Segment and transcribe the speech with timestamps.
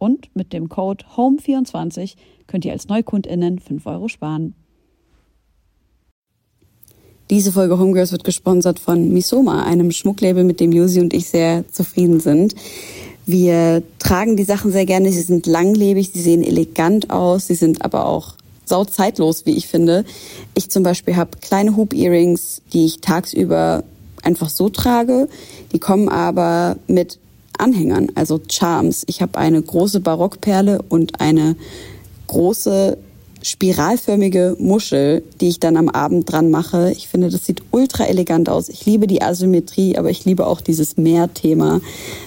[0.00, 2.14] Und mit dem Code HOME24
[2.46, 4.54] könnt ihr als NeukundInnen 5 Euro sparen.
[7.28, 11.68] Diese Folge Homegirls wird gesponsert von Misoma, einem Schmucklabel, mit dem Josi und ich sehr
[11.70, 12.54] zufrieden sind.
[13.26, 15.12] Wir tragen die Sachen sehr gerne.
[15.12, 19.68] Sie sind langlebig, sie sehen elegant aus, sie sind aber auch sau zeitlos, wie ich
[19.68, 20.06] finde.
[20.54, 23.84] Ich zum Beispiel habe kleine Hoop-Earrings, die ich tagsüber
[24.22, 25.28] einfach so trage.
[25.72, 27.18] Die kommen aber mit
[27.60, 29.04] Anhängern, also Charms.
[29.06, 31.56] Ich habe eine große Barockperle und eine
[32.26, 32.98] große
[33.42, 36.92] spiralförmige Muschel, die ich dann am Abend dran mache.
[36.92, 38.68] Ich finde, das sieht ultra elegant aus.
[38.68, 41.80] Ich liebe die Asymmetrie, aber ich liebe auch dieses Meerthema,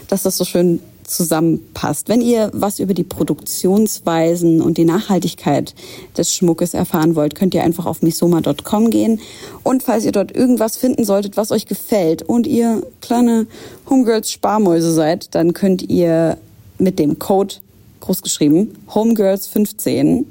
[0.07, 2.09] dass das so schön zusammenpasst.
[2.09, 5.73] Wenn ihr was über die Produktionsweisen und die Nachhaltigkeit
[6.17, 9.19] des Schmuckes erfahren wollt, könnt ihr einfach auf misoma.com gehen.
[9.63, 13.47] Und falls ihr dort irgendwas finden solltet, was euch gefällt und ihr kleine
[13.89, 16.37] Homegirls Sparmäuse seid, dann könnt ihr
[16.77, 17.55] mit dem Code
[18.01, 20.25] großgeschrieben Homegirls15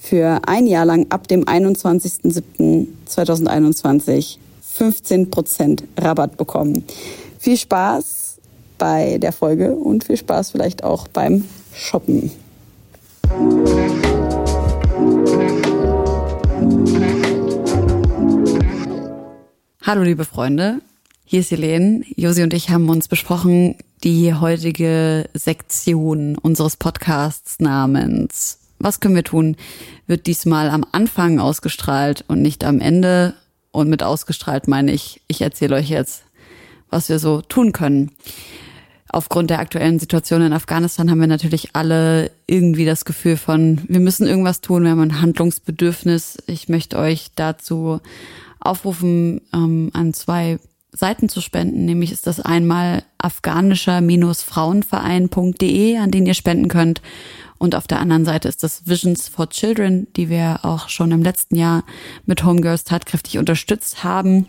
[0.00, 4.38] für ein Jahr lang ab dem 21.07.2021
[4.78, 6.84] 15% Rabatt bekommen.
[7.38, 8.21] Viel Spaß
[8.82, 12.32] bei der Folge und viel Spaß vielleicht auch beim Shoppen.
[19.82, 20.80] Hallo liebe Freunde,
[21.24, 22.02] hier ist Helene.
[22.16, 29.22] Josi und ich haben uns besprochen, die heutige Sektion unseres Podcasts namens Was können wir
[29.22, 29.54] tun?
[30.08, 33.34] wird diesmal am Anfang ausgestrahlt und nicht am Ende.
[33.70, 36.24] Und mit ausgestrahlt meine ich, ich erzähle euch jetzt,
[36.90, 38.10] was wir so tun können
[39.12, 44.00] aufgrund der aktuellen Situation in Afghanistan haben wir natürlich alle irgendwie das Gefühl von, wir
[44.00, 46.38] müssen irgendwas tun, wir haben ein Handlungsbedürfnis.
[46.46, 48.00] Ich möchte euch dazu
[48.58, 50.58] aufrufen, ähm, an zwei
[50.92, 51.84] Seiten zu spenden.
[51.84, 57.02] Nämlich ist das einmal afghanischer-frauenverein.de, an den ihr spenden könnt.
[57.58, 61.22] Und auf der anderen Seite ist das Visions for Children, die wir auch schon im
[61.22, 61.84] letzten Jahr
[62.26, 64.48] mit Homegirls tatkräftig unterstützt haben.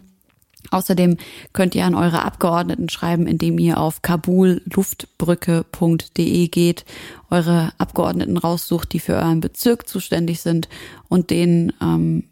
[0.74, 1.16] Außerdem
[1.54, 6.84] könnt ihr an eure Abgeordneten schreiben, indem ihr auf kabulluftbrücke.de geht,
[7.30, 10.68] eure Abgeordneten raussucht, die für euren Bezirk zuständig sind
[11.10, 12.24] und denen ähm,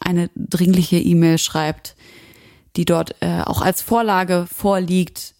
[0.00, 1.96] eine dringliche E-Mail schreibt,
[2.76, 5.34] die dort äh, auch als Vorlage vorliegt,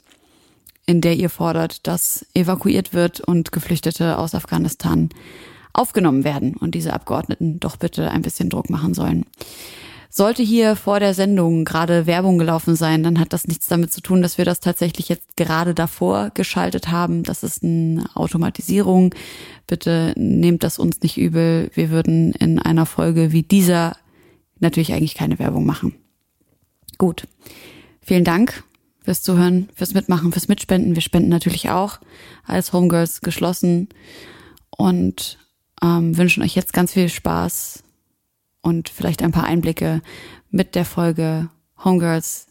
[0.86, 5.10] in der ihr fordert, dass evakuiert wird und Geflüchtete aus Afghanistan
[5.72, 9.24] aufgenommen werden und diese Abgeordneten doch bitte ein bisschen Druck machen sollen.
[10.16, 14.00] Sollte hier vor der Sendung gerade Werbung gelaufen sein, dann hat das nichts damit zu
[14.00, 17.24] tun, dass wir das tatsächlich jetzt gerade davor geschaltet haben.
[17.24, 19.12] Das ist eine Automatisierung.
[19.66, 21.68] Bitte nehmt das uns nicht übel.
[21.74, 23.96] Wir würden in einer Folge wie dieser
[24.60, 25.96] natürlich eigentlich keine Werbung machen.
[26.96, 27.26] Gut.
[28.00, 28.62] Vielen Dank
[29.00, 30.94] fürs Zuhören, fürs Mitmachen, fürs Mitspenden.
[30.94, 31.98] Wir spenden natürlich auch
[32.46, 33.88] als Homegirls geschlossen
[34.70, 35.40] und
[35.82, 37.83] ähm, wünschen euch jetzt ganz viel Spaß
[38.64, 40.00] und vielleicht ein paar Einblicke
[40.50, 41.48] mit der Folge
[41.84, 42.46] Homegirls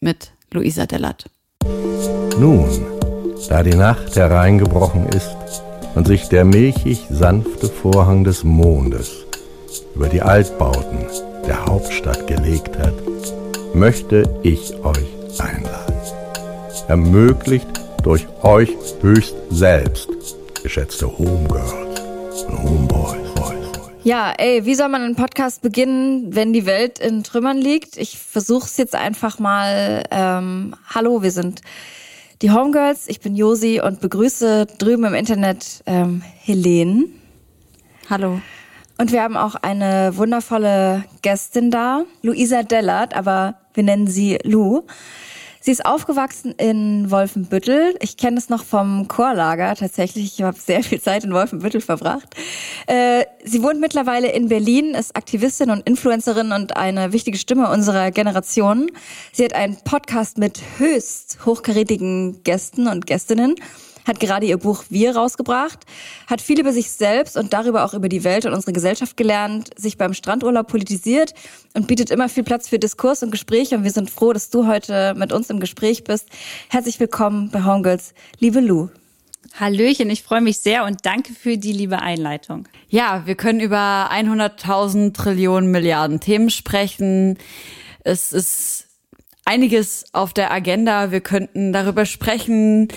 [0.00, 1.30] mit Luisa Dellert.
[2.38, 2.68] Nun,
[3.48, 5.36] da die Nacht hereingebrochen ist
[5.94, 9.26] und sich der milchig sanfte Vorhang des Mondes
[9.94, 11.06] über die Altbauten
[11.46, 12.94] der Hauptstadt gelegt hat,
[13.74, 15.08] möchte ich euch
[15.38, 15.94] einladen.
[16.88, 17.68] Ermöglicht
[18.02, 20.08] durch euch höchst selbst,
[20.62, 23.29] geschätzte Homegirls und Homeboys.
[24.02, 27.98] Ja, ey, wie soll man einen Podcast beginnen, wenn die Welt in Trümmern liegt?
[27.98, 30.04] Ich versuch's jetzt einfach mal.
[30.10, 31.60] Ähm, hallo, wir sind
[32.40, 33.08] die Homegirls.
[33.08, 37.08] Ich bin Josi und begrüße drüben im Internet ähm, Helene.
[38.08, 38.40] Hallo.
[38.96, 44.84] Und wir haben auch eine wundervolle Gästin da, Luisa Dellert, aber wir nennen sie Lou.
[45.62, 47.94] Sie ist aufgewachsen in Wolfenbüttel.
[48.00, 50.38] Ich kenne es noch vom Chorlager tatsächlich.
[50.38, 52.34] Ich habe sehr viel Zeit in Wolfenbüttel verbracht.
[52.86, 58.10] Äh, sie wohnt mittlerweile in Berlin, ist Aktivistin und Influencerin und eine wichtige Stimme unserer
[58.10, 58.90] Generation.
[59.32, 63.54] Sie hat einen Podcast mit höchst hochkarätigen Gästen und Gästinnen
[64.06, 65.80] hat gerade ihr Buch Wir rausgebracht,
[66.26, 69.70] hat viel über sich selbst und darüber auch über die Welt und unsere Gesellschaft gelernt,
[69.76, 71.34] sich beim Strandurlaub politisiert
[71.74, 73.76] und bietet immer viel Platz für Diskurs und Gespräche.
[73.76, 76.28] Und wir sind froh, dass du heute mit uns im Gespräch bist.
[76.68, 78.88] Herzlich willkommen bei Homegirls, liebe Lou.
[79.58, 82.68] Hallöchen, ich freue mich sehr und danke für die liebe Einleitung.
[82.88, 87.36] Ja, wir können über 100.000 Trillionen Milliarden Themen sprechen.
[88.04, 88.86] Es ist
[89.44, 91.10] einiges auf der Agenda.
[91.10, 92.88] Wir könnten darüber sprechen,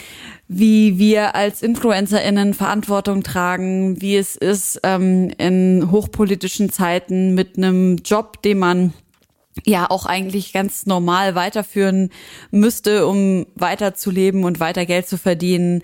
[0.57, 7.97] wie wir als InfluencerInnen Verantwortung tragen, wie es ist ähm, in hochpolitischen Zeiten mit einem
[7.97, 8.94] Job, den man
[9.65, 12.09] ja auch eigentlich ganz normal weiterführen
[12.51, 15.83] müsste, um weiterzuleben und weiter Geld zu verdienen,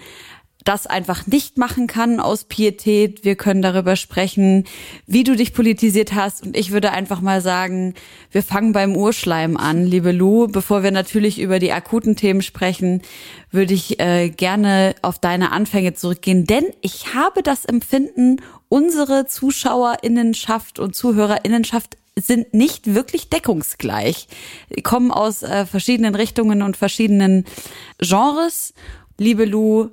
[0.70, 3.26] das einfach nicht machen kann aus Pietät.
[3.26, 4.66] Wir können darüber sprechen,
[5.08, 6.46] wie du dich politisiert hast.
[6.46, 7.96] Und ich würde einfach mal sagen,
[8.30, 10.48] wir fangen beim Urschleim an, liebe Lou.
[10.48, 13.02] Bevor wir natürlich über die akuten Themen sprechen,
[13.50, 16.46] würde ich äh, gerne auf deine Anfänge zurückgehen.
[16.46, 18.38] Denn ich habe das Empfinden,
[18.68, 24.28] unsere Zuschauerinnenschaft und Zuhörerinnenschaft sind nicht wirklich deckungsgleich.
[24.78, 27.46] Die kommen aus äh, verschiedenen Richtungen und verschiedenen
[27.98, 28.76] Genres.
[29.18, 29.90] Liebe Lou,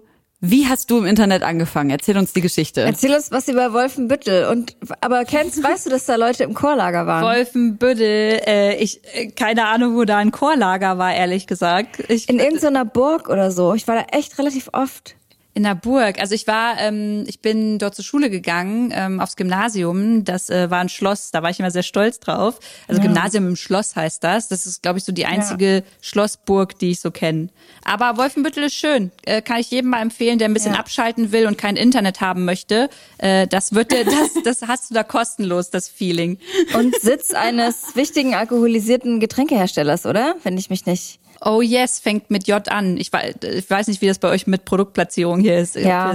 [0.50, 1.90] wie hast du im Internet angefangen?
[1.90, 2.82] Erzähl uns die Geschichte.
[2.82, 4.46] Erzähl uns was über Wolfenbüttel.
[4.46, 7.24] Und aber kennst, weißt du, dass da Leute im Chorlager waren?
[7.24, 12.02] Wolfenbüttel, äh, ich äh, keine Ahnung, wo da ein Chorlager war, ehrlich gesagt.
[12.08, 13.74] Ich, In irgendeiner Burg oder so.
[13.74, 15.16] Ich war da echt relativ oft.
[15.56, 16.20] In der Burg.
[16.20, 20.22] Also ich war, ähm, ich bin dort zur Schule gegangen, ähm, aufs Gymnasium.
[20.22, 22.60] Das äh, war ein Schloss, da war ich immer sehr stolz drauf.
[22.88, 23.06] Also ja.
[23.06, 24.48] Gymnasium im Schloss heißt das.
[24.48, 25.82] Das ist, glaube ich, so die einzige ja.
[26.02, 27.48] Schlossburg, die ich so kenne.
[27.84, 29.12] Aber Wolfenbüttel ist schön.
[29.24, 30.78] Äh, kann ich jedem mal empfehlen, der ein bisschen ja.
[30.78, 32.90] abschalten will und kein Internet haben möchte.
[33.16, 34.04] Äh, das wird dir,
[34.44, 36.36] das, das hast du da kostenlos, das Feeling.
[36.74, 40.34] Und Sitz eines wichtigen alkoholisierten Getränkeherstellers, oder?
[40.42, 42.96] Wenn ich mich nicht Oh yes fängt mit J an.
[42.96, 43.10] Ich,
[43.42, 45.76] ich weiß nicht, wie das bei euch mit Produktplatzierung hier ist.
[45.76, 46.14] Ja.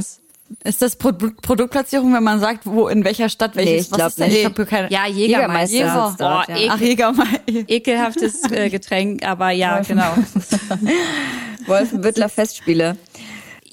[0.64, 3.72] Ist das Pro Produktplatzierung, wenn man sagt, wo in welcher Stadt welches?
[3.72, 4.38] Nee, ich glaube nicht.
[4.38, 5.76] Ich hab keine ja, Jägermeister.
[5.78, 6.44] Jägermeister.
[6.48, 6.74] Boah, ja.
[6.74, 7.40] Ach, Jägermeister.
[7.68, 9.98] Ekelhaftes äh, Getränk, aber ja, Wolfen.
[9.98, 10.14] genau.
[11.68, 12.98] Wolfenbüttler Festspiele.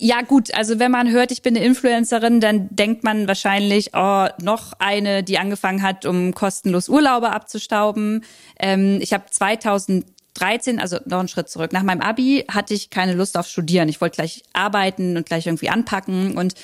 [0.00, 4.26] Ja gut, also wenn man hört, ich bin eine Influencerin, dann denkt man wahrscheinlich, oh,
[4.40, 8.24] noch eine, die angefangen hat, um kostenlos Urlaube abzustauben.
[8.60, 10.06] Ähm, ich habe 2000
[10.38, 11.72] 13, also noch einen Schritt zurück.
[11.72, 13.88] Nach meinem Abi hatte ich keine Lust auf Studieren.
[13.88, 16.54] Ich wollte gleich arbeiten und gleich irgendwie anpacken und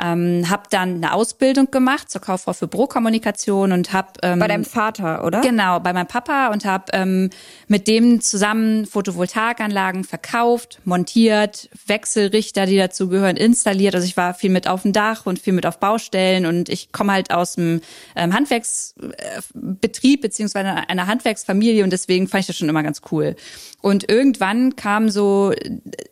[0.00, 4.64] ähm, habe dann eine Ausbildung gemacht zur Kauffrau für Bürokommunikation und habe ähm, bei deinem
[4.64, 5.40] Vater, oder?
[5.40, 7.30] Genau, bei meinem Papa und habe ähm,
[7.68, 13.94] mit dem zusammen Photovoltaikanlagen verkauft, montiert, Wechselrichter, die dazu gehören, installiert.
[13.94, 16.92] Also ich war viel mit auf dem Dach und viel mit auf Baustellen und ich
[16.92, 17.80] komme halt aus dem
[18.16, 23.36] ähm, Handwerksbetrieb beziehungsweise einer Handwerksfamilie und deswegen fand ich das schon immer ganz cool.
[23.80, 25.52] Und irgendwann kam so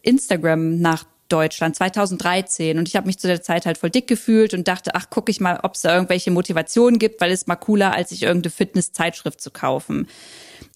[0.02, 4.54] Instagram nach Deutschland 2013 und ich habe mich zu der Zeit halt voll dick gefühlt
[4.54, 7.56] und dachte, ach, guck ich mal, ob es da irgendwelche Motivationen gibt, weil es mal
[7.56, 10.08] cooler, als sich irgendeine Fitnesszeitschrift zu kaufen.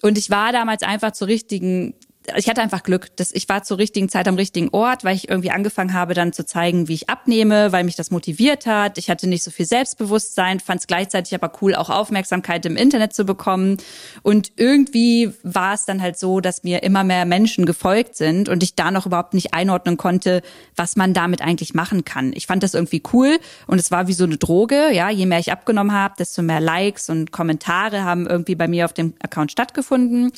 [0.02, 1.94] Und ich war damals einfach zur richtigen
[2.36, 5.28] ich hatte einfach Glück, dass ich war zur richtigen Zeit am richtigen Ort, weil ich
[5.28, 8.96] irgendwie angefangen habe, dann zu zeigen, wie ich abnehme, weil mich das motiviert hat.
[8.96, 13.12] Ich hatte nicht so viel Selbstbewusstsein, fand es gleichzeitig aber cool, auch Aufmerksamkeit im Internet
[13.12, 13.76] zu bekommen.
[14.22, 18.62] Und irgendwie war es dann halt so, dass mir immer mehr Menschen gefolgt sind und
[18.62, 20.42] ich da noch überhaupt nicht einordnen konnte,
[20.76, 22.32] was man damit eigentlich machen kann.
[22.34, 24.92] Ich fand das irgendwie cool und es war wie so eine Droge.
[24.92, 28.86] Ja, je mehr ich abgenommen habe, desto mehr Likes und Kommentare haben irgendwie bei mir
[28.86, 30.32] auf dem Account stattgefunden.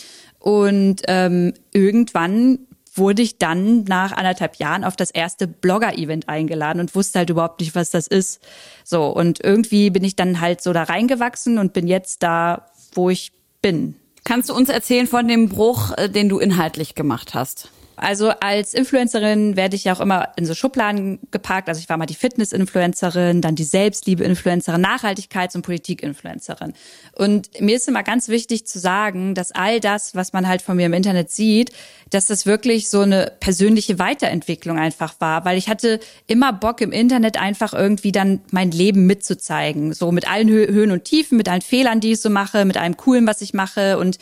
[0.47, 2.61] Und ähm, irgendwann
[2.95, 7.59] wurde ich dann nach anderthalb Jahren auf das erste Blogger-Event eingeladen und wusste halt überhaupt
[7.59, 8.41] nicht, was das ist.
[8.85, 13.11] So, und irgendwie bin ich dann halt so da reingewachsen und bin jetzt da, wo
[13.11, 13.97] ich bin.
[14.23, 17.69] Kannst du uns erzählen von dem Bruch, äh, den du inhaltlich gemacht hast?
[17.97, 21.69] Also als Influencerin werde ich ja auch immer in so Schubladen gepackt.
[21.69, 26.75] Also ich war mal die Fitness-Influencerin, dann die Selbstliebe-Influencerin, Nachhaltigkeits- und Politik-Influencerin.
[27.13, 30.77] Und mir ist immer ganz wichtig zu sagen, dass all das, was man halt von
[30.77, 31.73] mir im Internet sieht,
[32.11, 36.93] dass das wirklich so eine persönliche Weiterentwicklung einfach war, weil ich hatte immer Bock im
[36.93, 41.63] Internet einfach irgendwie dann mein Leben mitzuzeigen, so mit allen Höhen und Tiefen, mit allen
[41.63, 44.19] Fehlern, die ich so mache, mit allem Coolen, was ich mache und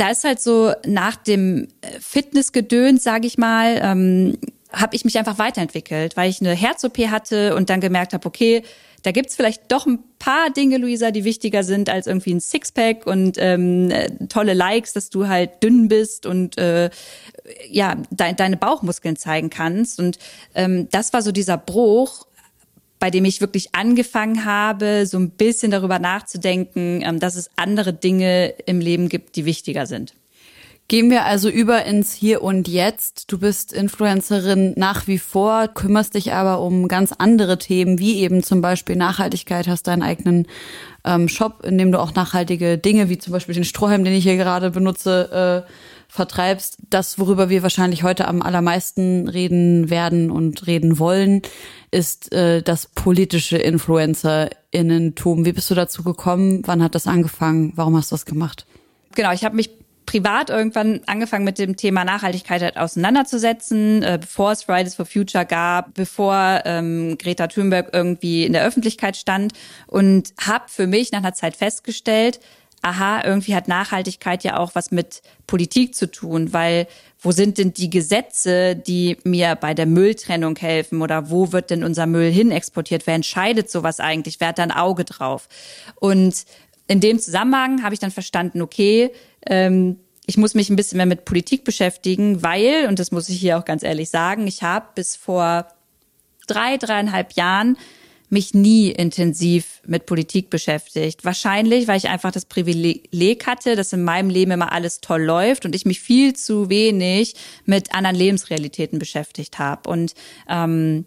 [0.00, 4.38] da ist halt so nach dem äh, Fitnessgedöns, sage ich mal, ähm,
[4.72, 8.62] habe ich mich einfach weiterentwickelt, weil ich eine Herz-OP hatte und dann gemerkt habe, okay,
[9.02, 13.06] da gibt's vielleicht doch ein paar Dinge, Luisa, die wichtiger sind als irgendwie ein Sixpack
[13.06, 16.90] und ähm, äh, tolle Likes, dass du halt dünn bist und äh,
[17.68, 19.98] ja de deine Bauchmuskeln zeigen kannst.
[19.98, 20.18] Und
[20.54, 22.26] ähm, das war so dieser Bruch,
[23.00, 27.92] bei dem ich wirklich angefangen habe, so ein bisschen darüber nachzudenken, ähm, dass es andere
[27.92, 30.14] Dinge im Leben gibt, die wichtiger sind.
[30.86, 33.30] Gehen wir also über ins Hier und Jetzt.
[33.30, 38.42] Du bist Influencerin nach wie vor, kümmerst dich aber um ganz andere Themen, wie eben
[38.42, 40.48] zum Beispiel Nachhaltigkeit, hast deinen eigenen
[41.04, 44.24] ähm, Shop, in dem du auch nachhaltige Dinge, wie zum Beispiel den Strohhalm, den ich
[44.24, 45.70] hier gerade benutze, äh,
[46.10, 46.78] vertreibst.
[46.90, 51.42] Das, worüber wir wahrscheinlich heute am allermeisten reden werden und reden wollen,
[51.90, 55.44] ist äh, das politische InfluencerInnentum.
[55.44, 56.62] Wie bist du dazu gekommen?
[56.66, 57.72] Wann hat das angefangen?
[57.76, 58.66] Warum hast du das gemacht?
[59.14, 59.70] Genau, ich habe mich
[60.10, 65.46] privat irgendwann angefangen mit dem Thema Nachhaltigkeit halt auseinanderzusetzen, äh, bevor es Fridays for Future
[65.46, 69.52] gab, bevor ähm, Greta Thunberg irgendwie in der Öffentlichkeit stand
[69.86, 72.40] und habe für mich nach einer Zeit festgestellt,
[72.82, 76.86] aha, irgendwie hat Nachhaltigkeit ja auch was mit Politik zu tun, weil
[77.20, 81.84] wo sind denn die Gesetze, die mir bei der Mülltrennung helfen oder wo wird denn
[81.84, 83.06] unser Müll hin exportiert?
[83.06, 84.40] Wer entscheidet sowas eigentlich?
[84.40, 85.48] Wer hat da ein Auge drauf?
[85.96, 86.44] Und
[86.88, 89.12] in dem Zusammenhang habe ich dann verstanden, okay,
[89.46, 93.38] ähm, ich muss mich ein bisschen mehr mit Politik beschäftigen, weil, und das muss ich
[93.38, 95.66] hier auch ganz ehrlich sagen, ich habe bis vor
[96.46, 97.76] drei, dreieinhalb Jahren
[98.30, 101.24] mich nie intensiv mit Politik beschäftigt.
[101.24, 105.66] Wahrscheinlich, weil ich einfach das Privileg hatte, dass in meinem Leben immer alles toll läuft
[105.66, 107.34] und ich mich viel zu wenig
[107.64, 109.90] mit anderen Lebensrealitäten beschäftigt habe.
[109.90, 110.14] Und
[110.48, 111.04] ähm,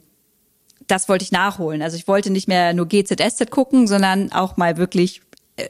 [0.88, 1.82] das wollte ich nachholen.
[1.82, 5.22] Also ich wollte nicht mehr nur GZSZ gucken, sondern auch mal wirklich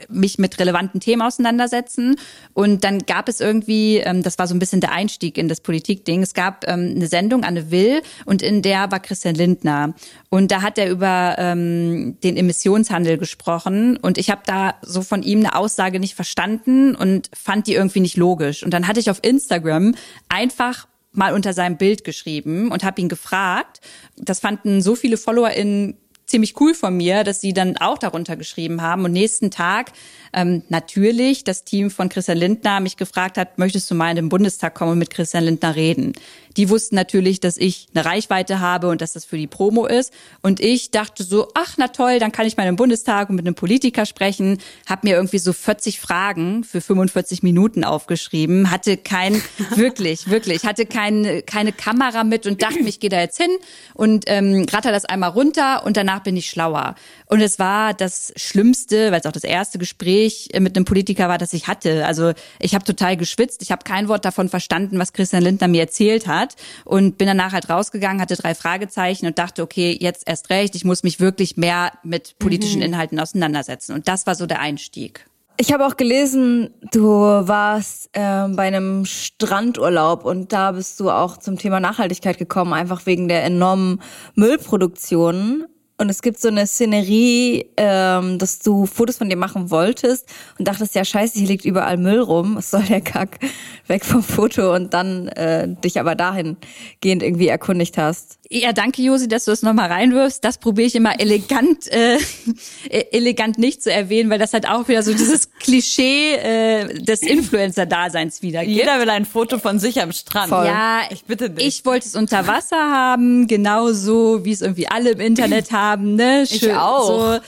[0.09, 2.15] mich mit relevanten Themen auseinandersetzen.
[2.53, 5.61] Und dann gab es irgendwie, ähm, das war so ein bisschen der Einstieg in das
[5.61, 9.93] Politikding, es gab ähm, eine Sendung, Anne Will, und in der war Christian Lindner.
[10.29, 13.97] Und da hat er über ähm, den Emissionshandel gesprochen.
[13.97, 17.99] Und ich habe da so von ihm eine Aussage nicht verstanden und fand die irgendwie
[17.99, 18.63] nicht logisch.
[18.63, 19.95] Und dann hatte ich auf Instagram
[20.29, 23.81] einfach mal unter seinem Bild geschrieben und habe ihn gefragt.
[24.17, 25.95] Das fanden so viele Follower in
[26.25, 29.06] ziemlich cool von mir, dass sie dann auch darunter geschrieben haben.
[29.06, 29.92] Und nächsten Tag
[30.33, 34.29] ähm, natürlich das Team von Christian Lindner mich gefragt hat, möchtest du mal in den
[34.29, 36.13] Bundestag kommen und mit Christian Lindner reden?
[36.57, 40.13] Die wussten natürlich, dass ich eine Reichweite habe und dass das für die Promo ist.
[40.41, 43.45] Und ich dachte so, ach na toll, dann kann ich mal im Bundestag und mit
[43.45, 44.59] einem Politiker sprechen.
[44.87, 48.69] Hab mir irgendwie so 40 Fragen für 45 Minuten aufgeschrieben.
[48.69, 49.41] Hatte kein,
[49.75, 53.51] wirklich, wirklich, hatte kein, keine Kamera mit und dachte ich gehe da jetzt hin
[53.93, 56.95] und ähm, ratter das einmal runter und danach bin ich schlauer.
[57.25, 60.23] Und es war das Schlimmste, weil es auch das erste Gespräch
[60.60, 62.06] mit einem Politiker war, das ich hatte.
[62.06, 63.62] Also ich habe total geschwitzt.
[63.62, 66.56] Ich habe kein Wort davon verstanden, was Christian Lindner mir erzählt hat.
[66.86, 70.86] Und bin danach halt rausgegangen, hatte drei Fragezeichen und dachte, okay, jetzt erst recht, ich
[70.86, 72.88] muss mich wirklich mehr mit politischen mhm.
[72.88, 73.94] Inhalten auseinandersetzen.
[73.94, 75.25] Und das war so der Einstieg.
[75.58, 81.38] Ich habe auch gelesen, du warst äh, bei einem Strandurlaub und da bist du auch
[81.38, 84.01] zum Thema Nachhaltigkeit gekommen, einfach wegen der enormen
[84.34, 85.65] Müllproduktion.
[85.95, 90.67] Und es gibt so eine Szenerie, ähm, dass du Fotos von dir machen wolltest und
[90.67, 93.38] dachtest, ja scheiße, hier liegt überall Müll rum, was soll der Kack,
[93.88, 98.39] weg vom Foto und dann äh, dich aber dahingehend irgendwie erkundigt hast.
[98.50, 100.43] Ja, danke Josi, dass du das nochmal reinwirfst.
[100.43, 102.17] Das probiere ich immer elegant, äh,
[102.89, 107.21] e-, elegant nicht zu erwähnen, weil das halt auch wieder so dieses Klischee äh, des
[107.21, 108.75] Influencer-Daseins wiedergibt.
[108.75, 110.50] Jeder will ein Foto von sich am Strand.
[110.50, 110.65] Voll.
[110.65, 111.65] Ja, ich bitte dich.
[111.65, 115.81] Ich wollte es unter Wasser haben, genauso wie es irgendwie alle im Internet haben.
[116.15, 116.45] Ne?
[116.47, 117.07] Schön, ich auch.
[117.07, 117.39] So.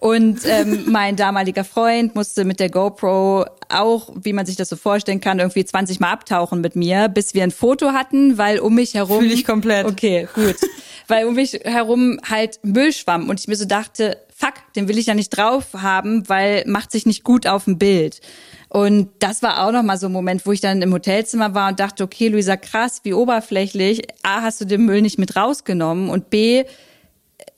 [0.00, 4.76] Und ähm, mein damaliger Freund musste mit der GoPro auch, wie man sich das so
[4.76, 8.74] vorstellen kann, irgendwie 20 Mal abtauchen mit mir, bis wir ein Foto hatten, weil um
[8.74, 9.20] mich herum.
[9.20, 9.86] Fühle ich komplett.
[9.86, 10.56] Okay, gut.
[11.08, 14.98] weil um mich herum halt Müll schwamm und ich mir so dachte, fuck, den will
[14.98, 18.20] ich ja nicht drauf haben, weil macht sich nicht gut auf dem Bild.
[18.68, 21.78] Und das war auch nochmal so ein Moment, wo ich dann im Hotelzimmer war und
[21.78, 24.02] dachte, okay, Luisa, krass, wie oberflächlich.
[24.22, 26.64] A, hast du den Müll nicht mit rausgenommen und B,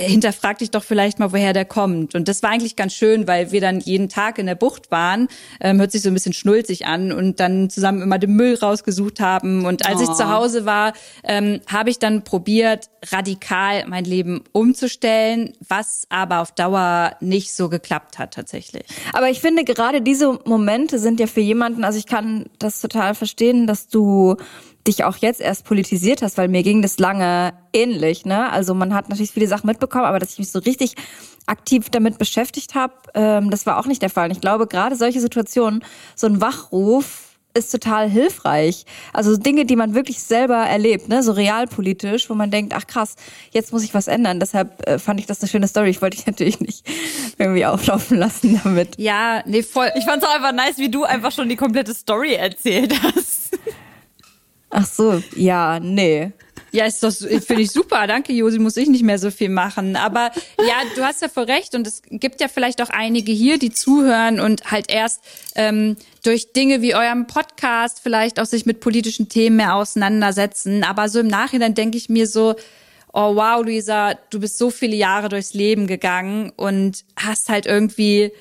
[0.01, 2.15] hinterfrag dich doch vielleicht mal, woher der kommt.
[2.15, 5.29] Und das war eigentlich ganz schön, weil wir dann jeden Tag in der Bucht waren,
[5.61, 9.21] ähm, hört sich so ein bisschen schnulzig an und dann zusammen immer den Müll rausgesucht
[9.21, 9.65] haben.
[9.65, 10.03] Und als oh.
[10.03, 10.93] ich zu Hause war,
[11.25, 17.69] ähm, habe ich dann probiert, radikal mein Leben umzustellen, was aber auf Dauer nicht so
[17.69, 18.85] geklappt hat tatsächlich.
[19.13, 23.15] Aber ich finde gerade diese Momente sind ja für jemanden, also ich kann das total
[23.15, 24.37] verstehen, dass du
[24.87, 28.25] dich auch jetzt erst politisiert hast, weil mir ging das lange ähnlich.
[28.25, 28.51] Ne?
[28.51, 30.95] Also man hat natürlich viele Sachen mitbekommen, aber dass ich mich so richtig
[31.47, 34.27] aktiv damit beschäftigt habe, ähm, das war auch nicht der Fall.
[34.27, 37.27] Und ich glaube, gerade solche Situationen, so ein Wachruf,
[37.57, 38.85] ist total hilfreich.
[39.13, 43.17] Also Dinge, die man wirklich selber erlebt, ne, so realpolitisch, wo man denkt, ach krass,
[43.51, 44.39] jetzt muss ich was ändern.
[44.39, 45.89] Deshalb äh, fand ich das eine schöne Story.
[45.89, 46.87] Ich wollte dich natürlich nicht
[47.39, 48.99] irgendwie auflaufen lassen damit.
[48.99, 49.91] Ja, nee, voll.
[49.97, 53.59] Ich fand's auch einfach nice, wie du einfach schon die komplette Story erzählt hast.
[54.71, 56.33] Ach so, ja, nee.
[56.73, 58.07] Ja, ist doch, finde ich super.
[58.07, 59.97] Danke, Josi, muss ich nicht mehr so viel machen.
[59.97, 61.75] Aber ja, du hast ja voll recht.
[61.75, 65.23] Und es gibt ja vielleicht auch einige hier, die zuhören und halt erst
[65.55, 70.85] ähm, durch Dinge wie eurem Podcast vielleicht auch sich mit politischen Themen mehr auseinandersetzen.
[70.85, 72.57] Aber so im Nachhinein denke ich mir so,
[73.13, 78.33] oh wow, Luisa, du bist so viele Jahre durchs Leben gegangen und hast halt irgendwie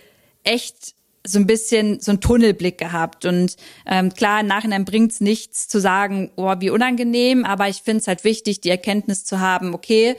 [0.43, 0.94] echt
[1.25, 3.25] so ein bisschen so einen Tunnelblick gehabt.
[3.25, 3.55] Und
[3.85, 8.07] ähm, klar, im Nachhinein bringt's nichts zu sagen, oh, wie unangenehm, aber ich finde es
[8.07, 10.15] halt wichtig, die Erkenntnis zu haben, okay,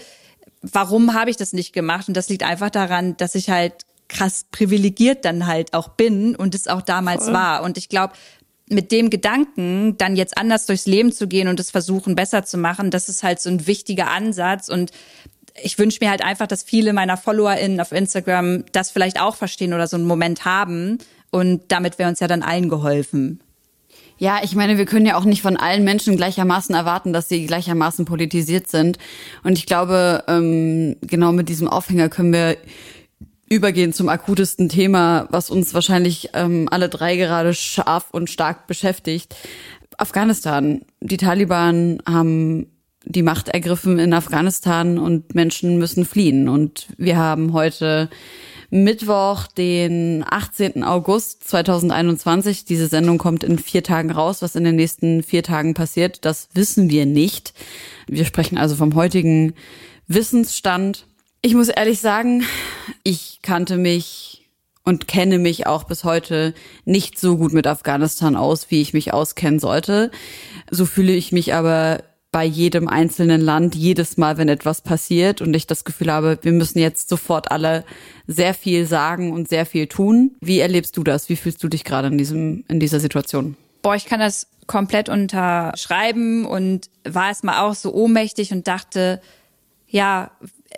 [0.62, 2.08] warum habe ich das nicht gemacht?
[2.08, 3.74] Und das liegt einfach daran, dass ich halt
[4.08, 7.34] krass privilegiert dann halt auch bin und es auch damals Voll.
[7.34, 7.62] war.
[7.62, 8.14] Und ich glaube,
[8.68, 12.58] mit dem Gedanken, dann jetzt anders durchs Leben zu gehen und es versuchen, besser zu
[12.58, 14.68] machen, das ist halt so ein wichtiger Ansatz.
[14.68, 14.90] Und
[15.62, 19.74] ich wünsche mir halt einfach, dass viele meiner FollowerInnen auf Instagram das vielleicht auch verstehen
[19.74, 20.98] oder so einen Moment haben.
[21.30, 23.40] Und damit wäre uns ja dann allen geholfen.
[24.18, 27.46] Ja, ich meine, wir können ja auch nicht von allen Menschen gleichermaßen erwarten, dass sie
[27.46, 28.98] gleichermaßen politisiert sind.
[29.42, 32.56] Und ich glaube, ähm, genau mit diesem Aufhänger können wir
[33.48, 39.36] übergehen zum akutesten Thema, was uns wahrscheinlich ähm, alle drei gerade scharf und stark beschäftigt.
[39.98, 40.82] Afghanistan.
[41.00, 42.66] Die Taliban haben
[43.06, 46.48] die Macht ergriffen in Afghanistan und Menschen müssen fliehen.
[46.48, 48.10] Und wir haben heute
[48.70, 50.82] Mittwoch, den 18.
[50.82, 52.64] August 2021.
[52.64, 54.42] Diese Sendung kommt in vier Tagen raus.
[54.42, 57.54] Was in den nächsten vier Tagen passiert, das wissen wir nicht.
[58.08, 59.54] Wir sprechen also vom heutigen
[60.08, 61.06] Wissensstand.
[61.42, 62.42] Ich muss ehrlich sagen,
[63.04, 64.48] ich kannte mich
[64.82, 69.12] und kenne mich auch bis heute nicht so gut mit Afghanistan aus, wie ich mich
[69.12, 70.10] auskennen sollte.
[70.70, 72.02] So fühle ich mich aber
[72.36, 76.52] bei jedem einzelnen Land jedes Mal, wenn etwas passiert und ich das Gefühl habe, wir
[76.52, 77.82] müssen jetzt sofort alle
[78.26, 80.32] sehr viel sagen und sehr viel tun.
[80.42, 81.30] Wie erlebst du das?
[81.30, 83.56] Wie fühlst du dich gerade in diesem, in dieser Situation?
[83.80, 89.22] Boah, ich kann das komplett unterschreiben und war erstmal auch so ohnmächtig und dachte,
[89.88, 90.30] ja,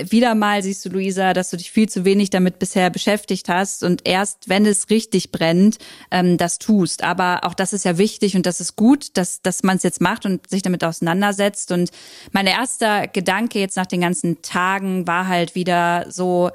[0.08, 3.82] wieder mal siehst du, Luisa, dass du dich viel zu wenig damit bisher beschäftigt hast
[3.82, 5.78] und erst, wenn es richtig brennt,
[6.10, 7.02] ähm, das tust.
[7.02, 10.00] Aber auch das ist ja wichtig und das ist gut, dass, dass man es jetzt
[10.00, 11.72] macht und sich damit auseinandersetzt.
[11.72, 11.90] Und
[12.32, 16.50] mein erster Gedanke jetzt nach den ganzen Tagen war halt wieder so,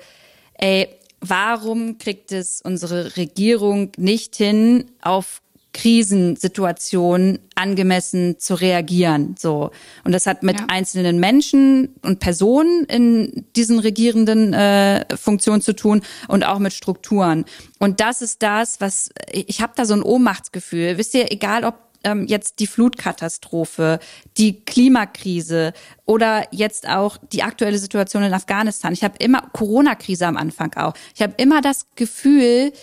[0.56, 0.88] ey,
[1.20, 5.43] warum kriegt es unsere Regierung nicht hin, auf
[5.74, 9.36] Krisensituation angemessen zu reagieren.
[9.38, 9.72] So
[10.04, 10.66] und das hat mit ja.
[10.70, 17.46] einzelnen Menschen und Personen in diesen regierenden äh, Funktionen zu tun und auch mit Strukturen.
[17.80, 20.98] Und das ist das, was ich habe da so ein Ohnmachtsgefühl.
[20.98, 24.00] Wisst ihr, egal ob ähm, jetzt die Flutkatastrophe,
[24.38, 25.74] die Klimakrise
[26.06, 28.94] oder jetzt auch die aktuelle Situation in Afghanistan.
[28.94, 30.94] Ich habe immer Corona-Krise am Anfang auch.
[31.16, 32.74] Ich habe immer das Gefühl,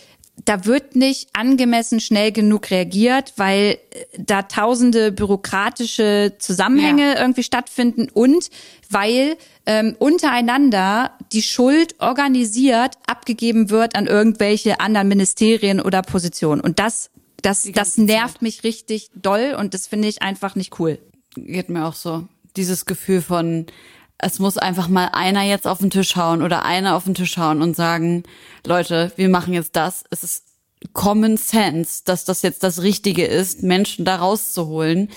[0.45, 7.21] da wird nicht angemessen schnell genug reagiert, weil äh, da tausende bürokratische Zusammenhänge ja.
[7.21, 8.51] irgendwie stattfinden und
[8.88, 16.61] weil ähm, untereinander die Schuld organisiert abgegeben wird an irgendwelche anderen Ministerien oder Positionen.
[16.61, 17.11] Und das,
[17.43, 18.43] das, das nervt Zeit.
[18.43, 20.99] mich richtig doll und das finde ich einfach nicht cool.
[21.37, 22.27] Geht mir auch so.
[22.57, 23.66] Dieses Gefühl von,
[24.23, 27.37] es muss einfach mal einer jetzt auf den Tisch hauen oder einer auf den Tisch
[27.37, 28.25] hauen und sagen,
[28.67, 30.05] Leute, wir machen jetzt das.
[30.11, 30.45] Es ist
[30.93, 35.11] Common Sense, dass das jetzt das Richtige ist, Menschen da rauszuholen.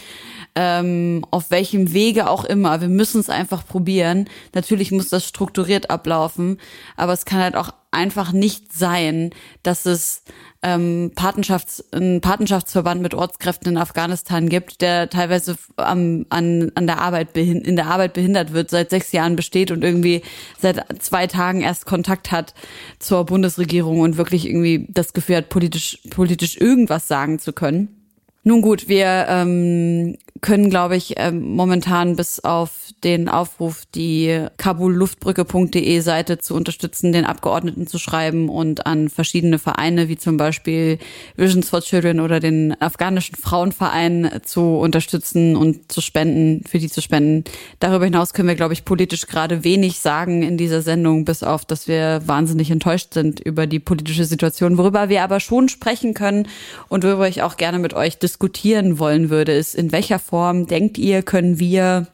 [0.56, 2.82] Ähm, auf welchem Wege auch immer.
[2.82, 4.30] Wir müssen es einfach probieren.
[4.54, 6.60] Natürlich muss das strukturiert ablaufen,
[6.96, 9.32] aber es kann halt auch einfach nicht sein,
[9.63, 10.24] dass es
[10.63, 16.99] ähm, Patenschafts-, einen Patenschaftsverband mit Ortskräften in Afghanistan gibt, der teilweise am, an, an der
[16.99, 20.21] Arbeit in der Arbeit behindert wird, seit sechs Jahren besteht und irgendwie
[20.58, 22.54] seit zwei Tagen erst Kontakt hat
[22.99, 27.99] zur Bundesregierung und wirklich irgendwie das Gefühl hat, politisch, politisch irgendwas sagen zu können.
[28.45, 32.71] Nun gut, wir ähm, können, glaube ich, äh, momentan bis auf
[33.03, 40.10] den Aufruf, die kabulluftbrücke.de Seite zu unterstützen, den Abgeordneten zu schreiben und an verschiedene Vereine
[40.10, 40.99] wie zum Beispiel
[41.38, 47.01] Visions for Children oder den afghanischen Frauenverein zu unterstützen und zu spenden, für die zu
[47.01, 47.45] spenden.
[47.79, 51.63] Darüber hinaus können wir, glaube ich, politisch gerade wenig sagen in dieser Sendung, bis auf,
[51.63, 54.77] dass wir wahnsinnig enttäuscht sind über die politische Situation.
[54.77, 56.49] Worüber wir aber schon sprechen können
[56.89, 60.33] und worüber ich auch gerne mit euch diskutieren wollen würde, ist, in welcher Form
[60.67, 62.08] denkt ihr, können wir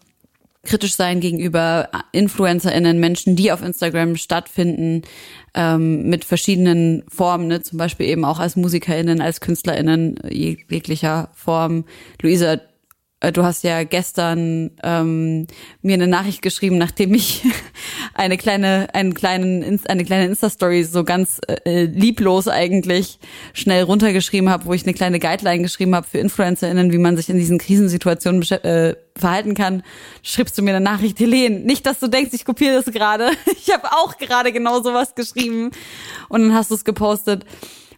[0.63, 5.03] kritisch sein gegenüber InfluencerInnen, Menschen, die auf Instagram stattfinden,
[5.55, 7.61] ähm, mit verschiedenen Formen, ne?
[7.61, 11.85] zum Beispiel eben auch als MusikerInnen, als KünstlerInnen jeglicher Form.
[12.21, 12.59] Luisa,
[13.19, 15.47] du hast ja gestern ähm,
[15.81, 17.43] mir eine Nachricht geschrieben, nachdem ich
[18.13, 23.19] eine kleine, einen kleinen, eine kleine Insta-Story so ganz äh, lieblos eigentlich
[23.53, 27.29] schnell runtergeschrieben habe, wo ich eine kleine Guideline geschrieben habe für InfluencerInnen, wie man sich
[27.29, 29.83] in diesen Krisensituationen äh, verhalten kann.
[30.23, 33.31] Schreibst du mir eine Nachricht, Helene, nicht, dass du denkst, ich kopiere das gerade.
[33.61, 35.71] Ich habe auch gerade genau sowas geschrieben
[36.29, 37.45] und dann hast du es gepostet.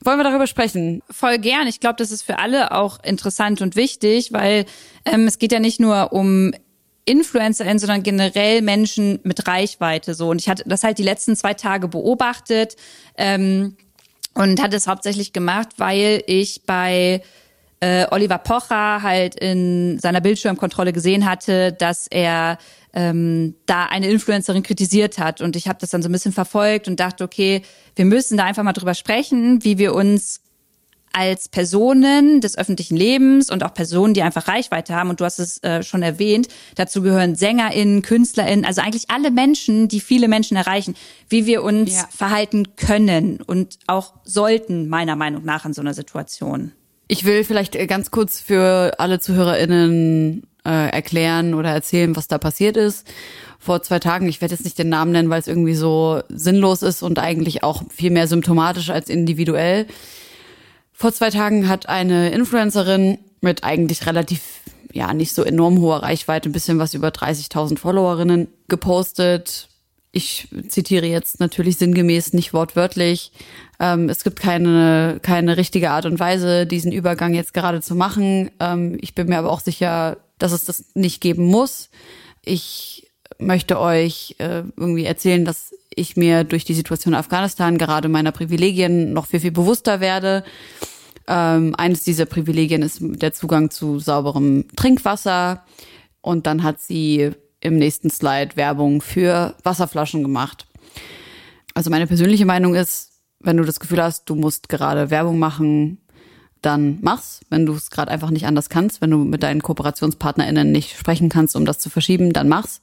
[0.04, 1.04] Wollen wir darüber sprechen?
[1.10, 1.68] Voll gern.
[1.68, 4.66] Ich glaube, das ist für alle auch interessant und wichtig, weil
[5.06, 6.54] ähm, es geht ja nicht nur um
[7.06, 10.30] InfluencerInnen, sondern generell Menschen mit Reichweite so.
[10.30, 12.76] Und ich hatte das halt die letzten zwei Tage beobachtet
[13.18, 13.76] ähm,
[14.34, 17.22] und hatte es hauptsächlich gemacht, weil ich bei
[17.80, 22.58] äh, Oliver Pocher halt in seiner Bildschirmkontrolle gesehen hatte, dass er
[22.94, 25.42] ähm, da eine Influencerin kritisiert hat.
[25.42, 27.62] Und ich habe das dann so ein bisschen verfolgt und dachte, okay,
[27.96, 30.42] wir müssen da einfach mal drüber sprechen, wie wir uns
[31.14, 35.40] als Personen des öffentlichen Lebens und auch Personen, die einfach Reichweite haben, und du hast
[35.40, 40.56] es äh, schon erwähnt, dazu gehören SängerInnen, KünstlerInnen, also eigentlich alle Menschen, die viele Menschen
[40.56, 40.96] erreichen,
[41.28, 42.08] wie wir uns ja.
[42.10, 46.72] verhalten können und auch sollten, meiner Meinung nach, in so einer Situation.
[47.08, 52.38] Ich will vielleicht äh, ganz kurz für alle ZuhörerInnen äh, erklären oder erzählen, was da
[52.38, 53.08] passiert ist.
[53.60, 56.82] Vor zwei Tagen, ich werde jetzt nicht den Namen nennen, weil es irgendwie so sinnlos
[56.82, 59.86] ist und eigentlich auch viel mehr symptomatisch als individuell.
[60.94, 64.42] Vor zwei Tagen hat eine Influencerin mit eigentlich relativ,
[64.94, 69.68] ja, nicht so enorm hoher Reichweite, ein bisschen was über 30.000 Followerinnen gepostet.
[70.12, 73.32] Ich zitiere jetzt natürlich sinngemäß, nicht wortwörtlich.
[73.80, 78.52] Ähm, es gibt keine, keine richtige Art und Weise, diesen Übergang jetzt gerade zu machen.
[78.60, 81.90] Ähm, ich bin mir aber auch sicher, dass es das nicht geben muss.
[82.44, 88.08] Ich möchte euch äh, irgendwie erzählen, dass ich mir durch die Situation in Afghanistan gerade
[88.08, 90.44] meiner Privilegien noch viel, viel bewusster werde
[91.28, 95.64] ähm, eines dieser Privilegien ist der Zugang zu sauberem Trinkwasser.
[96.22, 100.68] Und dann hat sie im nächsten Slide Werbung für Wasserflaschen gemacht.
[101.74, 106.01] Also meine persönliche Meinung ist, wenn du das Gefühl hast, du musst gerade Werbung machen,
[106.62, 107.42] dann mach's.
[107.50, 111.30] Wenn du es gerade einfach nicht anders kannst, wenn du mit deinen KooperationspartnerInnen nicht sprechen
[111.30, 112.82] kannst, um das zu verschieben, dann mach's.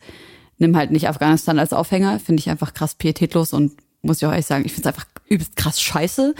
[0.59, 2.19] Nimm halt nicht Afghanistan als Aufhänger.
[2.19, 5.09] Finde ich einfach krass pietätlos und muss ich auch ehrlich sagen, ich finde es einfach
[5.29, 6.35] übelst krass scheiße.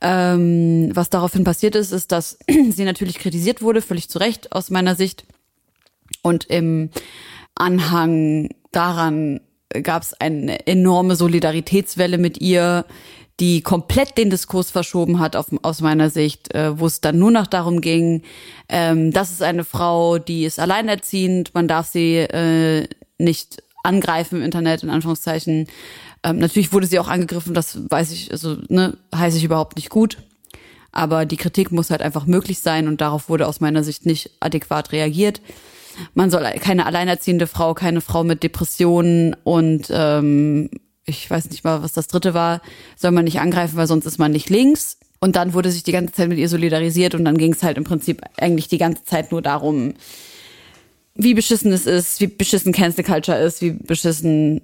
[0.00, 2.38] Ähm, was daraufhin passiert ist, ist, dass
[2.70, 5.24] sie natürlich kritisiert wurde, völlig zu Recht aus meiner Sicht.
[6.22, 6.90] Und im
[7.54, 9.40] Anhang daran
[9.82, 12.84] gab es eine enorme Solidaritätswelle mit ihr,
[13.40, 17.30] die komplett den Diskurs verschoben hat auf, aus meiner Sicht, äh, wo es dann nur
[17.30, 18.22] noch darum ging,
[18.68, 22.86] ähm, das ist eine Frau, die ist alleinerziehend, man darf sie äh,
[23.18, 25.66] nicht angreifen im Internet, in Anführungszeichen.
[26.22, 29.90] Ähm, natürlich wurde sie auch angegriffen, das weiß ich, also ne, heiße ich überhaupt nicht
[29.90, 30.18] gut.
[30.92, 34.30] Aber die Kritik muss halt einfach möglich sein und darauf wurde aus meiner Sicht nicht
[34.38, 35.40] adäquat reagiert.
[36.14, 40.70] Man soll keine alleinerziehende Frau, keine Frau mit Depressionen und ähm,
[41.06, 42.62] ich weiß nicht mal, was das dritte war,
[42.96, 44.98] soll man nicht angreifen, weil sonst ist man nicht links.
[45.20, 47.78] Und dann wurde sich die ganze Zeit mit ihr solidarisiert und dann ging es halt
[47.78, 49.94] im Prinzip eigentlich die ganze Zeit nur darum,
[51.14, 54.62] wie beschissen es ist, wie beschissen Cancel Culture ist, wie beschissen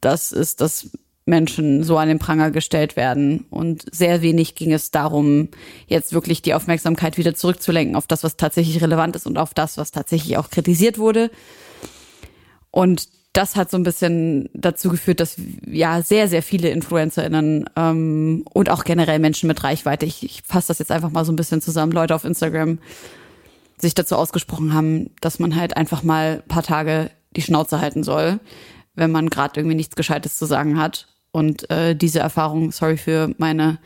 [0.00, 0.90] das ist, dass
[1.26, 3.46] Menschen so an den Pranger gestellt werden.
[3.50, 5.48] Und sehr wenig ging es darum,
[5.86, 9.76] jetzt wirklich die Aufmerksamkeit wieder zurückzulenken auf das, was tatsächlich relevant ist und auf das,
[9.76, 11.30] was tatsächlich auch kritisiert wurde.
[12.70, 18.44] Und das hat so ein bisschen dazu geführt, dass ja sehr, sehr viele InfluencerInnen ähm,
[18.52, 21.36] und auch generell Menschen mit Reichweite, ich, ich fasse das jetzt einfach mal so ein
[21.36, 22.78] bisschen zusammen, Leute auf Instagram
[23.78, 28.40] sich dazu ausgesprochen haben, dass man halt einfach mal paar Tage die Schnauze halten soll
[28.96, 31.06] wenn man gerade irgendwie nichts Gescheites zu sagen hat.
[31.30, 33.78] Und äh, diese Erfahrung, sorry für meine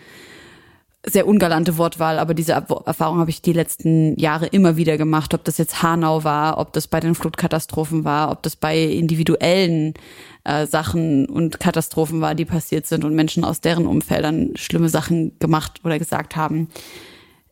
[1.07, 5.45] sehr ungalante Wortwahl, aber diese Erfahrung habe ich die letzten Jahre immer wieder gemacht, ob
[5.45, 9.95] das jetzt Hanau war, ob das bei den Flutkatastrophen war, ob das bei individuellen
[10.45, 15.39] äh, Sachen und Katastrophen war, die passiert sind und Menschen aus deren Umfeldern schlimme Sachen
[15.39, 16.69] gemacht oder gesagt haben.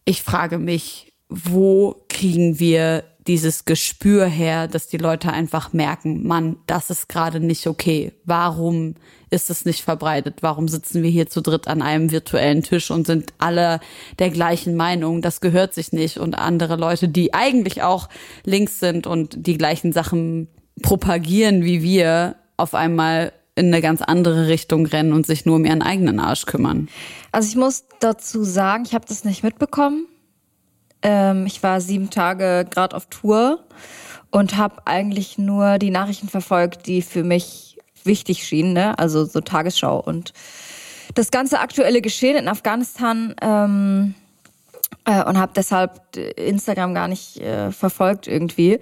[0.04, 6.56] Ich frage mich, wo kriegen wir dieses Gespür her, dass die Leute einfach merken, Mann,
[6.66, 8.12] das ist gerade nicht okay.
[8.24, 8.94] Warum
[9.30, 10.38] ist es nicht verbreitet?
[10.42, 13.80] Warum sitzen wir hier zu dritt an einem virtuellen Tisch und sind alle
[14.18, 15.22] der gleichen Meinung?
[15.22, 16.18] Das gehört sich nicht.
[16.18, 18.08] Und andere Leute, die eigentlich auch
[18.44, 20.48] links sind und die gleichen Sachen
[20.82, 25.64] propagieren wie wir, auf einmal in eine ganz andere Richtung rennen und sich nur um
[25.64, 26.88] ihren eigenen Arsch kümmern.
[27.32, 30.06] Also ich muss dazu sagen, ich habe das nicht mitbekommen.
[31.02, 33.64] Ähm, ich war sieben Tage gerade auf Tour
[34.30, 37.67] und habe eigentlich nur die Nachrichten verfolgt, die für mich
[38.08, 38.98] wichtig schienen, ne?
[38.98, 40.32] also so Tagesschau und
[41.14, 44.14] das ganze aktuelle Geschehen in Afghanistan ähm,
[45.04, 48.80] äh, und habe deshalb Instagram gar nicht äh, verfolgt irgendwie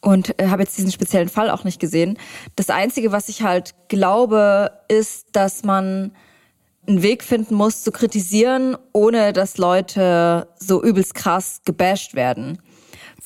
[0.00, 2.18] und äh, habe jetzt diesen speziellen Fall auch nicht gesehen.
[2.56, 6.12] Das Einzige, was ich halt glaube, ist, dass man
[6.86, 12.58] einen Weg finden muss, zu kritisieren, ohne dass Leute so übelst krass gebasht werden.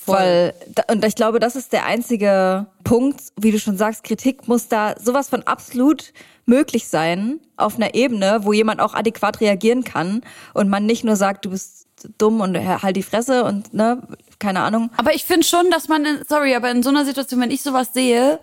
[0.07, 0.16] Voll.
[0.16, 0.55] Weil,
[0.90, 4.95] und ich glaube, das ist der einzige Punkt, wie du schon sagst, Kritik muss da
[4.99, 6.12] sowas von absolut
[6.47, 10.23] möglich sein, auf einer Ebene, wo jemand auch adäquat reagieren kann
[10.55, 11.87] und man nicht nur sagt, du bist
[12.19, 14.01] dumm und halt die Fresse und ne,
[14.38, 14.90] keine Ahnung.
[14.97, 17.62] Aber ich finde schon, dass man, in, sorry, aber in so einer Situation, wenn ich
[17.62, 18.38] sowas sehe,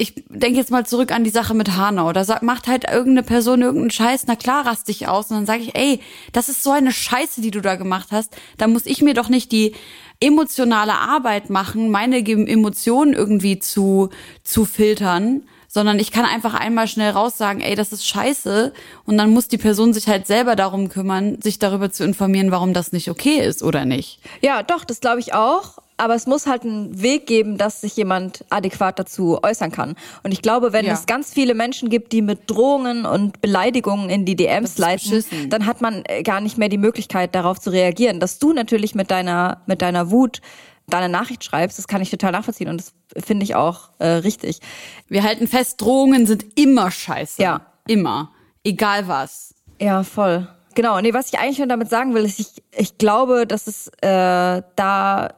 [0.00, 2.12] ich denke jetzt mal zurück an die Sache mit Hanau.
[2.12, 5.30] Da sagt, macht halt irgendeine Person irgendeinen Scheiß, na klar rast dich aus.
[5.30, 6.00] Und dann sage ich, ey,
[6.32, 8.36] das ist so eine Scheiße, die du da gemacht hast.
[8.58, 9.74] Da muss ich mir doch nicht die
[10.20, 14.10] emotionale Arbeit machen, meine Emotionen irgendwie zu,
[14.42, 18.72] zu filtern, sondern ich kann einfach einmal schnell raus sagen, ey, das ist scheiße.
[19.04, 22.72] Und dann muss die Person sich halt selber darum kümmern, sich darüber zu informieren, warum
[22.72, 24.20] das nicht okay ist oder nicht.
[24.40, 25.78] Ja, doch, das glaube ich auch.
[25.98, 29.96] Aber es muss halt einen Weg geben, dass sich jemand adäquat dazu äußern kann.
[30.22, 30.94] Und ich glaube, wenn ja.
[30.94, 35.66] es ganz viele Menschen gibt, die mit Drohungen und Beleidigungen in die DMs leiten, dann
[35.66, 38.20] hat man äh, gar nicht mehr die Möglichkeit, darauf zu reagieren.
[38.20, 40.40] Dass du natürlich mit deiner, mit deiner Wut
[40.88, 44.60] deine Nachricht schreibst, das kann ich total nachvollziehen und das finde ich auch äh, richtig.
[45.08, 47.42] Wir halten fest, Drohungen sind immer scheiße.
[47.42, 47.66] Ja.
[47.86, 48.32] Immer.
[48.64, 49.54] Egal was.
[49.80, 50.48] Ja, voll.
[50.74, 51.00] Genau.
[51.00, 54.62] Nee, was ich eigentlich nur damit sagen will, ist, ich, ich glaube, dass es äh,
[54.76, 55.30] da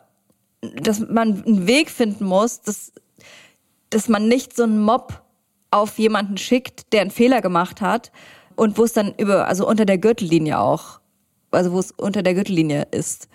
[0.61, 2.93] dass man einen Weg finden muss, dass,
[3.91, 5.23] dass man nicht so einen Mob
[5.71, 8.11] auf jemanden schickt, der einen Fehler gemacht hat
[8.57, 11.01] und wo es dann über, also unter der Gürtellinie auch,
[11.51, 13.29] also wo es unter der Gürtellinie ist.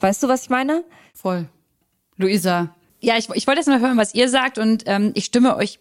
[0.00, 0.84] Weißt du, was ich meine?
[1.14, 1.48] Voll.
[2.16, 2.74] Luisa.
[3.00, 5.78] Ja, ich, ich wollte jetzt mal hören, was ihr sagt und ähm, ich stimme euch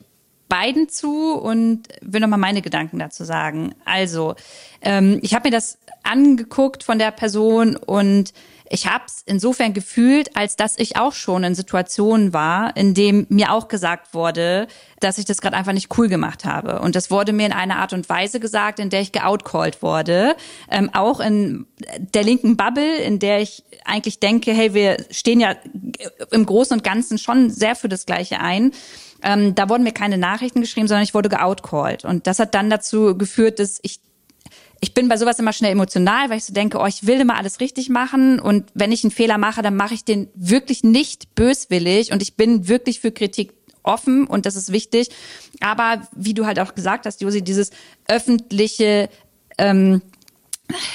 [0.50, 3.74] beiden zu und will nochmal meine Gedanken dazu sagen.
[3.86, 4.36] Also,
[4.82, 8.34] ähm, ich habe mir das angeguckt von der Person und
[8.74, 13.28] ich habe es insofern gefühlt, als dass ich auch schon in Situationen war, in dem
[13.30, 14.68] mir auch gesagt wurde,
[15.00, 16.80] dass ich das gerade einfach nicht cool gemacht habe.
[16.80, 20.36] Und das wurde mir in einer Art und Weise gesagt, in der ich geoutcalled wurde.
[20.72, 21.68] Ähm, auch in
[22.00, 25.56] der linken Bubble, in der ich eigentlich denke, hey, wir stehen ja
[26.32, 28.72] im Großen und Ganzen schon sehr für das Gleiche ein.
[29.22, 32.06] Ähm, da wurden mir keine Nachrichten geschrieben, sondern ich wurde geoutcalled.
[32.06, 34.00] Und das hat dann dazu geführt, dass ich
[34.84, 37.38] ich bin bei sowas immer schnell emotional, weil ich so denke, oh, ich will immer
[37.38, 41.36] alles richtig machen und wenn ich einen Fehler mache, dann mache ich den wirklich nicht
[41.36, 45.08] böswillig und ich bin wirklich für Kritik offen und das ist wichtig.
[45.62, 47.70] Aber wie du halt auch gesagt hast, Josi, dieses
[48.10, 49.10] öffentliche
[49.58, 50.02] ähm,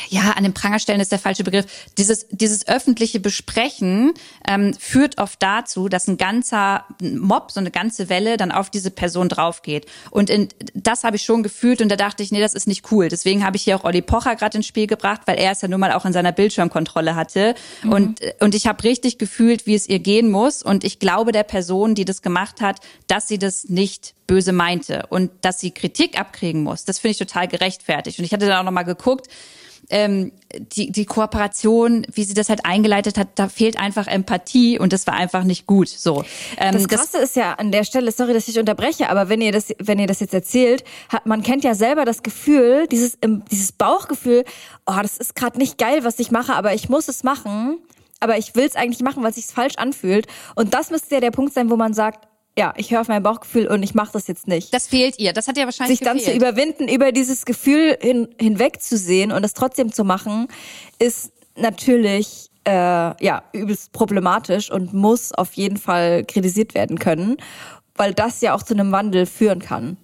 [0.09, 1.66] ja, an den Pranger stellen ist der falsche Begriff.
[1.98, 4.12] Dieses, dieses öffentliche Besprechen
[4.46, 8.90] ähm, führt oft dazu, dass ein ganzer Mob, so eine ganze Welle dann auf diese
[8.90, 9.87] Person draufgeht.
[10.11, 12.90] Und in, das habe ich schon gefühlt und da dachte ich, nee, das ist nicht
[12.90, 13.09] cool.
[13.09, 15.68] Deswegen habe ich hier auch Olli Pocher gerade ins Spiel gebracht, weil er es ja
[15.68, 17.54] nun mal auch in seiner Bildschirmkontrolle hatte.
[17.83, 17.92] Mhm.
[17.92, 20.62] Und, und ich habe richtig gefühlt, wie es ihr gehen muss.
[20.62, 25.07] Und ich glaube der Person, die das gemacht hat, dass sie das nicht böse meinte
[25.09, 26.85] und dass sie Kritik abkriegen muss.
[26.85, 28.21] Das finde ich total gerechtfertigt.
[28.21, 29.27] Und ich hatte dann auch nochmal geguckt,
[29.91, 34.93] ähm, die, die Kooperation, wie sie das halt eingeleitet hat, da fehlt einfach Empathie und
[34.93, 35.88] das war einfach nicht gut.
[35.88, 36.25] So.
[36.59, 39.41] Ähm, das Krasse das, ist ja an der Stelle, sorry, dass ich unterbreche, aber wenn
[39.41, 43.19] ihr das, wenn ihr das jetzt erzählt, hat, man kennt ja selber das Gefühl, dieses,
[43.51, 44.45] dieses Bauchgefühl,
[44.87, 47.79] oh, das ist gerade nicht geil, was ich mache, aber ich muss es machen.
[48.21, 50.27] Aber ich will es eigentlich machen, weil es sich falsch anfühlt.
[50.57, 52.28] Und das müsste ja der Punkt sein, wo man sagt,
[52.59, 54.75] ja, ich höre auf mein Bauchgefühl und ich mache das jetzt nicht.
[54.75, 55.33] Das fehlt ihr.
[55.33, 56.40] Das hat ja wahrscheinlich Sich dann gefehlt.
[56.40, 60.49] zu überwinden, über dieses Gefühl hin, hinwegzusehen und es trotzdem zu machen,
[60.99, 62.71] ist natürlich äh,
[63.25, 67.37] ja übelst problematisch und muss auf jeden Fall kritisiert werden können,
[67.94, 69.97] weil das ja auch zu einem Wandel führen kann.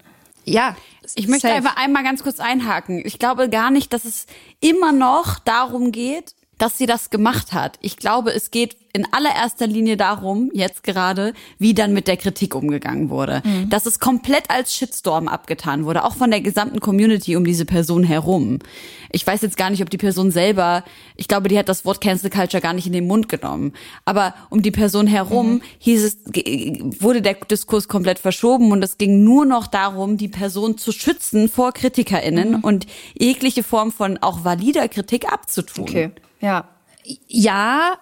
[0.44, 0.76] Ja,
[1.16, 1.56] ich möchte safe.
[1.56, 3.02] einfach einmal ganz kurz einhaken.
[3.04, 4.26] Ich glaube gar nicht, dass es
[4.60, 7.78] immer noch darum geht, dass sie das gemacht hat.
[7.80, 12.54] Ich glaube, es geht in allererster Linie darum, jetzt gerade, wie dann mit der Kritik
[12.54, 13.42] umgegangen wurde.
[13.44, 13.68] Mhm.
[13.68, 18.04] Dass es komplett als Shitstorm abgetan wurde, auch von der gesamten Community um diese Person
[18.04, 18.60] herum.
[19.10, 20.84] Ich weiß jetzt gar nicht, ob die Person selber,
[21.16, 23.72] ich glaube, die hat das Wort Cancel Culture gar nicht in den Mund genommen.
[24.04, 25.62] Aber um die Person herum mhm.
[25.78, 26.18] hieß es,
[27.00, 31.48] wurde der Diskurs komplett verschoben und es ging nur noch darum, die Person zu schützen
[31.48, 32.60] vor KritikerInnen mhm.
[32.60, 32.86] und
[33.18, 35.84] jegliche Form von auch valider Kritik abzutun.
[35.84, 36.10] Okay.
[36.44, 36.68] Ja.
[37.26, 37.98] Ja,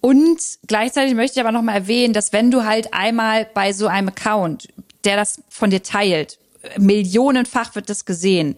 [0.00, 3.86] und gleichzeitig möchte ich aber noch mal erwähnen, dass wenn du halt einmal bei so
[3.86, 4.68] einem Account,
[5.04, 6.38] der das von dir teilt,
[6.78, 8.56] millionenfach wird das gesehen,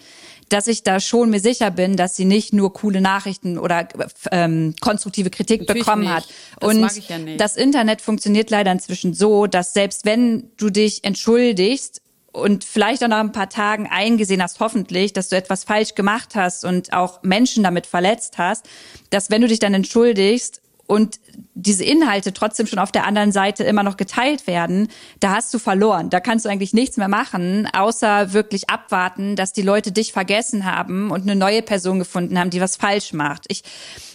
[0.49, 3.89] dass ich da schon mir sicher bin, dass sie nicht nur coole Nachrichten oder
[4.31, 6.13] ähm, konstruktive Kritik Natürlich bekommen nicht.
[6.13, 6.29] hat.
[6.61, 7.41] Das Und mag ich ja nicht.
[7.41, 12.02] das Internet funktioniert leider inzwischen so, dass selbst wenn du dich entschuldigst,
[12.33, 16.35] und vielleicht auch nach ein paar Tagen eingesehen hast, hoffentlich, dass du etwas falsch gemacht
[16.35, 18.67] hast und auch Menschen damit verletzt hast,
[19.11, 21.21] dass wenn du dich dann entschuldigst und
[21.55, 24.89] diese Inhalte trotzdem schon auf der anderen Seite immer noch geteilt werden,
[25.21, 26.11] da hast du verloren.
[26.11, 30.65] Da kannst du eigentlich nichts mehr machen, außer wirklich abwarten, dass die Leute dich vergessen
[30.65, 33.45] haben und eine neue Person gefunden haben, die was falsch macht.
[33.49, 33.63] Ich,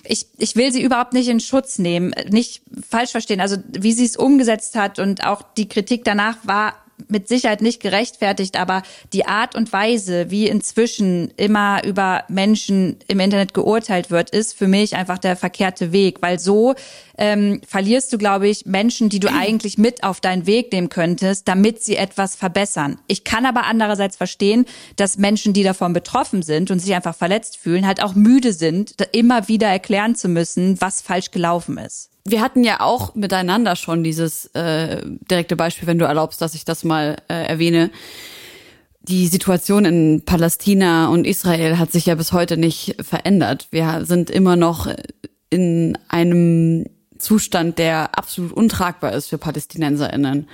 [0.04, 3.42] ich, ich will sie überhaupt nicht in Schutz nehmen, nicht falsch verstehen.
[3.42, 6.76] Also wie sie es umgesetzt hat und auch die Kritik danach war
[7.08, 8.82] mit Sicherheit nicht gerechtfertigt, aber
[9.14, 14.68] die Art und Weise, wie inzwischen immer über Menschen im Internet geurteilt wird, ist für
[14.68, 16.76] mich einfach der verkehrte Weg, weil so
[17.18, 21.48] ähm, verlierst du, glaube ich, Menschen, die du eigentlich mit auf deinen Weg nehmen könntest,
[21.48, 23.00] damit sie etwas verbessern.
[23.08, 27.58] Ich kann aber andererseits verstehen, dass Menschen, die davon betroffen sind und sich einfach verletzt
[27.58, 32.42] fühlen, halt auch müde sind, immer wieder erklären zu müssen, was falsch gelaufen ist wir
[32.42, 36.84] hatten ja auch miteinander schon dieses äh, direkte Beispiel, wenn du erlaubst, dass ich das
[36.84, 37.90] mal äh, erwähne.
[39.02, 43.68] Die Situation in Palästina und Israel hat sich ja bis heute nicht verändert.
[43.72, 44.88] Wir sind immer noch
[45.50, 46.86] in einem
[47.18, 50.48] Zustand, der absolut untragbar ist für PalästinenserInnen.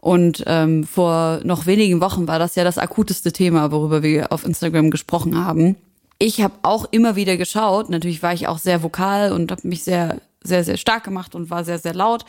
[0.00, 4.44] Und ähm, vor noch wenigen Wochen war das ja das akuteste Thema, worüber wir auf
[4.44, 5.76] Instagram gesprochen haben.
[6.18, 9.82] Ich habe auch immer wieder geschaut, natürlich war ich auch sehr vokal und habe mich
[9.82, 12.24] sehr sehr, sehr stark gemacht und war sehr, sehr laut.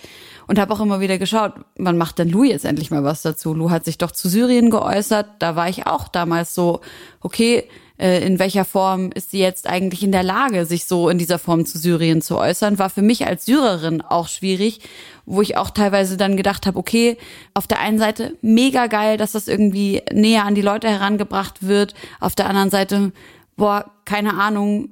[0.47, 3.53] Und habe auch immer wieder geschaut, wann macht denn Lou jetzt endlich mal was dazu?
[3.53, 6.81] Lou hat sich doch zu Syrien geäußert, da war ich auch damals so,
[7.19, 7.65] okay,
[7.97, 11.39] äh, in welcher Form ist sie jetzt eigentlich in der Lage, sich so in dieser
[11.39, 14.81] Form zu Syrien zu äußern, war für mich als Syrerin auch schwierig,
[15.25, 17.17] wo ich auch teilweise dann gedacht habe, okay,
[17.53, 21.93] auf der einen Seite mega geil, dass das irgendwie näher an die Leute herangebracht wird,
[22.19, 23.11] auf der anderen Seite,
[23.55, 24.89] boah, keine Ahnung,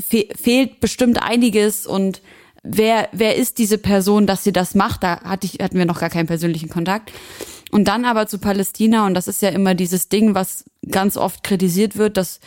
[0.00, 2.20] fe fehlt bestimmt einiges und
[2.62, 5.02] wer, wer ist diese Person, dass sie das macht?
[5.02, 7.12] Da hatte ich, hatten wir noch gar keinen persönlichen Kontakt.
[7.70, 11.42] Und dann aber zu Palästina, und das ist ja immer dieses Ding, was ganz oft
[11.42, 12.40] kritisiert wird, dass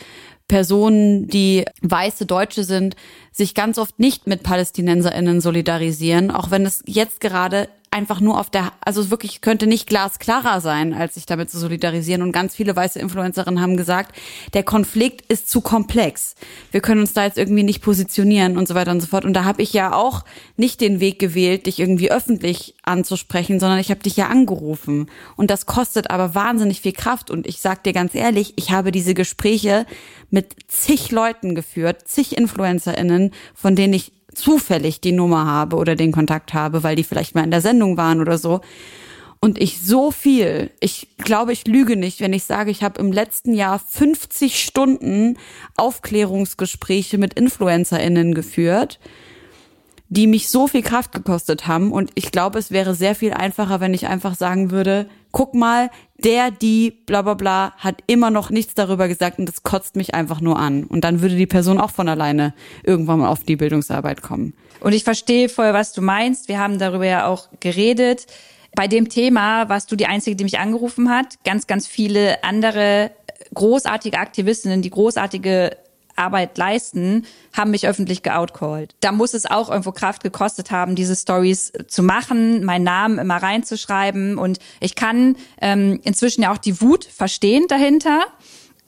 [0.47, 2.95] Personen, die weiße Deutsche sind,
[3.31, 8.49] sich ganz oft nicht mit PalästinenserInnen solidarisieren, auch wenn es jetzt gerade einfach nur auf
[8.49, 12.21] der, also wirklich könnte nicht glasklarer sein, als sich damit zu solidarisieren.
[12.21, 14.15] Und ganz viele weiße Influencerinnen haben gesagt,
[14.53, 16.35] der Konflikt ist zu komplex.
[16.71, 19.25] Wir können uns da jetzt irgendwie nicht positionieren und so weiter und so fort.
[19.25, 20.23] Und da habe ich ja auch
[20.57, 25.09] nicht den Weg gewählt, dich irgendwie öffentlich anzusprechen, sondern ich habe dich ja angerufen.
[25.35, 27.31] Und das kostet aber wahnsinnig viel Kraft.
[27.31, 29.85] Und ich sag dir ganz ehrlich, ich habe diese Gespräche
[30.29, 36.11] mit zig Leuten geführt, zig InfluencerInnen, von denen ich zufällig die Nummer habe oder den
[36.11, 38.61] Kontakt habe, weil die vielleicht mal in der Sendung waren oder so.
[39.41, 43.13] Und ich so viel, ich glaube, ich lüge nicht, wenn ich sage, ich habe im
[43.13, 45.37] letzten Jahr 50 Stunden
[45.77, 48.99] Aufklärungsgespräche mit InfluencerInnen geführt,
[50.09, 51.93] die mich so viel Kraft gekostet haben.
[51.93, 55.89] Und ich glaube, es wäre sehr viel einfacher, wenn ich einfach sagen würde, guck mal,
[56.17, 60.13] der, die, bla bla bla, hat immer noch nichts darüber gesagt und das kotzt mich
[60.13, 60.83] einfach nur an.
[60.83, 64.53] Und dann würde die Person auch von alleine irgendwann mal auf die Bildungsarbeit kommen.
[64.79, 66.47] Und ich verstehe voll, was du meinst.
[66.47, 68.27] Wir haben darüber ja auch geredet.
[68.75, 71.43] Bei dem Thema warst du die Einzige, die mich angerufen hat.
[71.43, 73.11] Ganz, ganz viele andere
[73.53, 75.75] großartige Aktivistinnen, die großartige
[76.19, 78.95] Arbeit leisten, haben mich öffentlich geoutcallt.
[78.99, 83.37] Da muss es auch irgendwo Kraft gekostet haben, diese Stories zu machen, meinen Namen immer
[83.37, 84.37] reinzuschreiben.
[84.37, 88.21] Und ich kann ähm, inzwischen ja auch die Wut verstehen dahinter.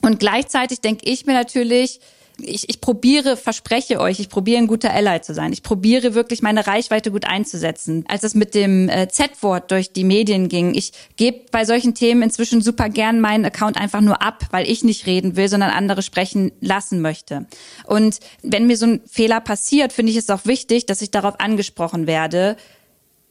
[0.02, 2.00] Und gleichzeitig denke ich mir natürlich,
[2.42, 5.52] ich, ich probiere, verspreche euch, ich probiere ein guter Ally zu sein.
[5.52, 8.04] Ich probiere wirklich meine Reichweite gut einzusetzen.
[8.08, 12.22] Als es mit dem äh, Z-Wort durch die Medien ging, ich gebe bei solchen Themen
[12.22, 16.02] inzwischen super gern meinen Account einfach nur ab, weil ich nicht reden will, sondern andere
[16.02, 17.46] sprechen lassen möchte.
[17.86, 21.40] Und wenn mir so ein Fehler passiert, finde ich es auch wichtig, dass ich darauf
[21.40, 22.56] angesprochen werde.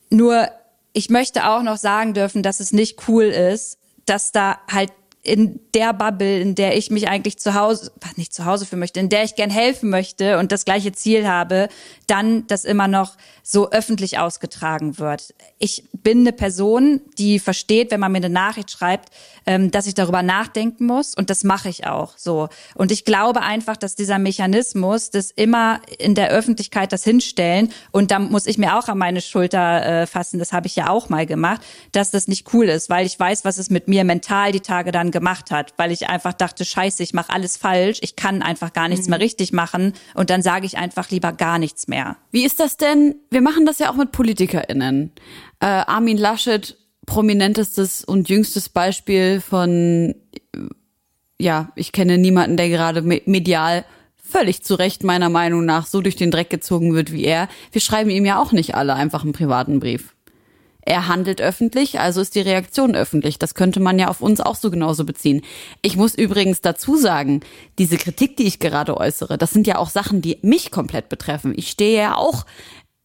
[0.09, 0.49] Nur
[0.93, 4.91] ich möchte auch noch sagen dürfen, dass es nicht cool ist, dass da halt
[5.23, 8.99] in der Bubble, in der ich mich eigentlich zu Hause, nicht zu Hause für möchte,
[8.99, 11.69] in der ich gern helfen möchte und das gleiche Ziel habe,
[12.07, 15.33] dann das immer noch so öffentlich ausgetragen wird.
[15.59, 19.09] Ich bin eine Person, die versteht, wenn man mir eine Nachricht schreibt,
[19.45, 22.49] ähm, dass ich darüber nachdenken muss und das mache ich auch so.
[22.75, 28.11] Und ich glaube einfach, dass dieser Mechanismus, das immer in der Öffentlichkeit das hinstellen und
[28.11, 31.09] da muss ich mir auch an meine Schulter äh, fassen, das habe ich ja auch
[31.09, 34.51] mal gemacht, dass das nicht cool ist, weil ich weiß, was es mit mir mental
[34.51, 38.15] die Tage dann gemacht hat, weil ich einfach dachte, scheiße, ich mache alles falsch, ich
[38.15, 39.11] kann einfach gar nichts mhm.
[39.11, 42.17] mehr richtig machen und dann sage ich einfach lieber gar nichts mehr.
[42.31, 43.15] Wie ist das denn?
[43.29, 45.11] Wir machen das ja auch mit PolitikerInnen.
[45.59, 50.15] Äh, Armin Laschet, prominentestes und jüngstes Beispiel von
[51.41, 53.83] ja, ich kenne niemanden, der gerade medial
[54.15, 57.49] völlig zu Recht meiner Meinung nach so durch den Dreck gezogen wird wie er.
[57.71, 60.15] Wir schreiben ihm ja auch nicht alle einfach einen privaten Brief.
[60.83, 63.37] Er handelt öffentlich, also ist die Reaktion öffentlich.
[63.37, 65.41] Das könnte man ja auf uns auch so genauso beziehen.
[65.81, 67.41] Ich muss übrigens dazu sagen,
[67.77, 71.53] diese Kritik, die ich gerade äußere, das sind ja auch Sachen, die mich komplett betreffen.
[71.55, 72.45] Ich stehe ja auch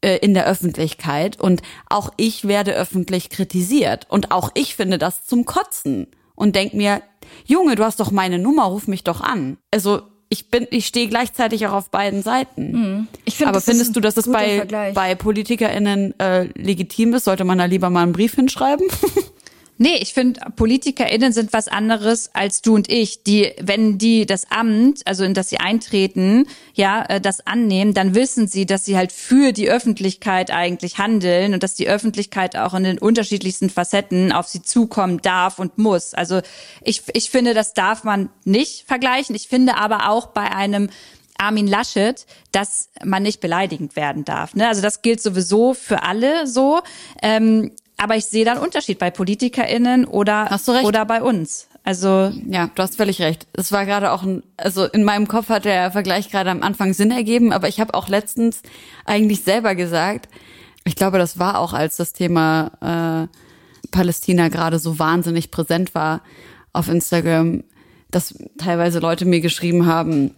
[0.01, 5.27] äh, in der Öffentlichkeit und auch ich werde öffentlich kritisiert und auch ich finde das
[5.27, 7.03] zum Kotzen und denk mir,
[7.45, 9.59] Junge, du hast doch meine Nummer, ruf mich doch an.
[9.70, 12.72] Also ich bin, ich stehe gleichzeitig auch auf beiden Seiten.
[12.72, 13.09] Mhm.
[13.24, 17.24] Ich find, Aber findest du, dass es bei, bei PolitikerInnen äh, legitim ist?
[17.24, 18.87] Sollte man da lieber mal einen Brief hinschreiben?
[19.79, 24.51] Nee, ich finde, PolitikerInnen sind was anderes als du und ich, die, wenn die das
[24.51, 28.97] Amt, also in das sie eintreten, ja, äh, das annehmen, dann wissen sie, dass sie
[28.97, 34.33] halt für die Öffentlichkeit eigentlich handeln und dass die Öffentlichkeit auch in den unterschiedlichsten Facetten
[34.33, 36.14] auf sie zukommen darf und muss.
[36.14, 36.41] Also
[36.83, 39.37] ich, ich finde, das darf man nicht vergleichen.
[39.37, 40.89] Ich finde aber auch bei einem
[41.39, 44.55] Armin Laschet, dass man nicht beleidigend werden darf.
[44.55, 44.68] Ne?
[44.68, 46.81] Also das gilt sowieso für alle so.
[47.20, 51.68] Ähm, aber ich sehe da einen Unterschied bei PolitikerInnen oder, oder bei uns.
[51.82, 53.47] Also ja, du hast völlig recht.
[53.53, 56.92] Es war gerade auch ein, also in meinem Kopf hat der Vergleich gerade am Anfang
[56.94, 58.62] Sinn ergeben, aber ich habe auch letztens
[59.05, 60.28] eigentlich selber gesagt,
[60.84, 66.22] ich glaube, das war auch, als das Thema äh, Palästina gerade so wahnsinnig präsent war
[66.72, 67.64] auf Instagram,
[68.11, 70.34] dass teilweise Leute mir geschrieben haben,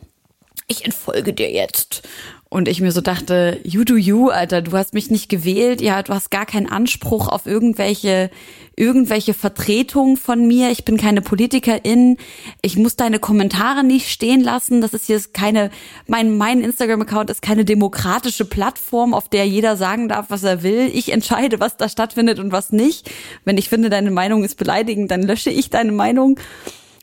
[0.67, 2.07] ich entfolge dir jetzt.
[2.51, 6.03] Und ich mir so dachte, you do you, Alter, du hast mich nicht gewählt, ja,
[6.03, 8.31] du hast gar keinen Anspruch auf irgendwelche,
[8.75, 10.71] irgendwelche Vertretung von mir.
[10.71, 12.17] Ich bin keine Politikerin.
[12.63, 14.81] Ich muss deine Kommentare nicht stehen lassen.
[14.81, 15.71] Das ist hier keine,
[16.07, 20.91] mein, mein Instagram-Account ist keine demokratische Plattform, auf der jeder sagen darf, was er will.
[20.95, 23.11] Ich entscheide, was da stattfindet und was nicht.
[23.45, 26.41] Wenn ich finde, deine Meinung ist beleidigend, dann lösche ich deine Meinung.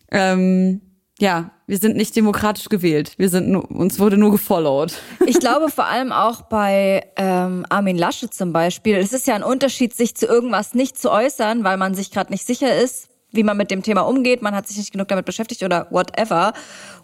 [0.09, 0.81] Ähm,
[1.19, 3.13] ja, wir sind nicht demokratisch gewählt.
[3.17, 4.93] Wir sind nur, uns wurde nur gefollowt.
[5.27, 8.95] Ich glaube vor allem auch bei ähm, Armin Laschet zum Beispiel.
[8.95, 12.31] Es ist ja ein Unterschied, sich zu irgendwas nicht zu äußern, weil man sich gerade
[12.31, 14.41] nicht sicher ist, wie man mit dem Thema umgeht.
[14.41, 16.53] Man hat sich nicht genug damit beschäftigt oder whatever.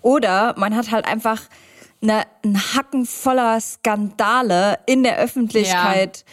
[0.01, 1.41] Oder man hat halt einfach
[2.01, 6.25] eine, ein Hacken voller Skandale in der Öffentlichkeit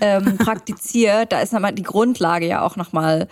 [0.00, 0.18] ja.
[0.18, 1.32] ähm, praktiziert.
[1.32, 3.28] Da ist nochmal die Grundlage ja auch nochmal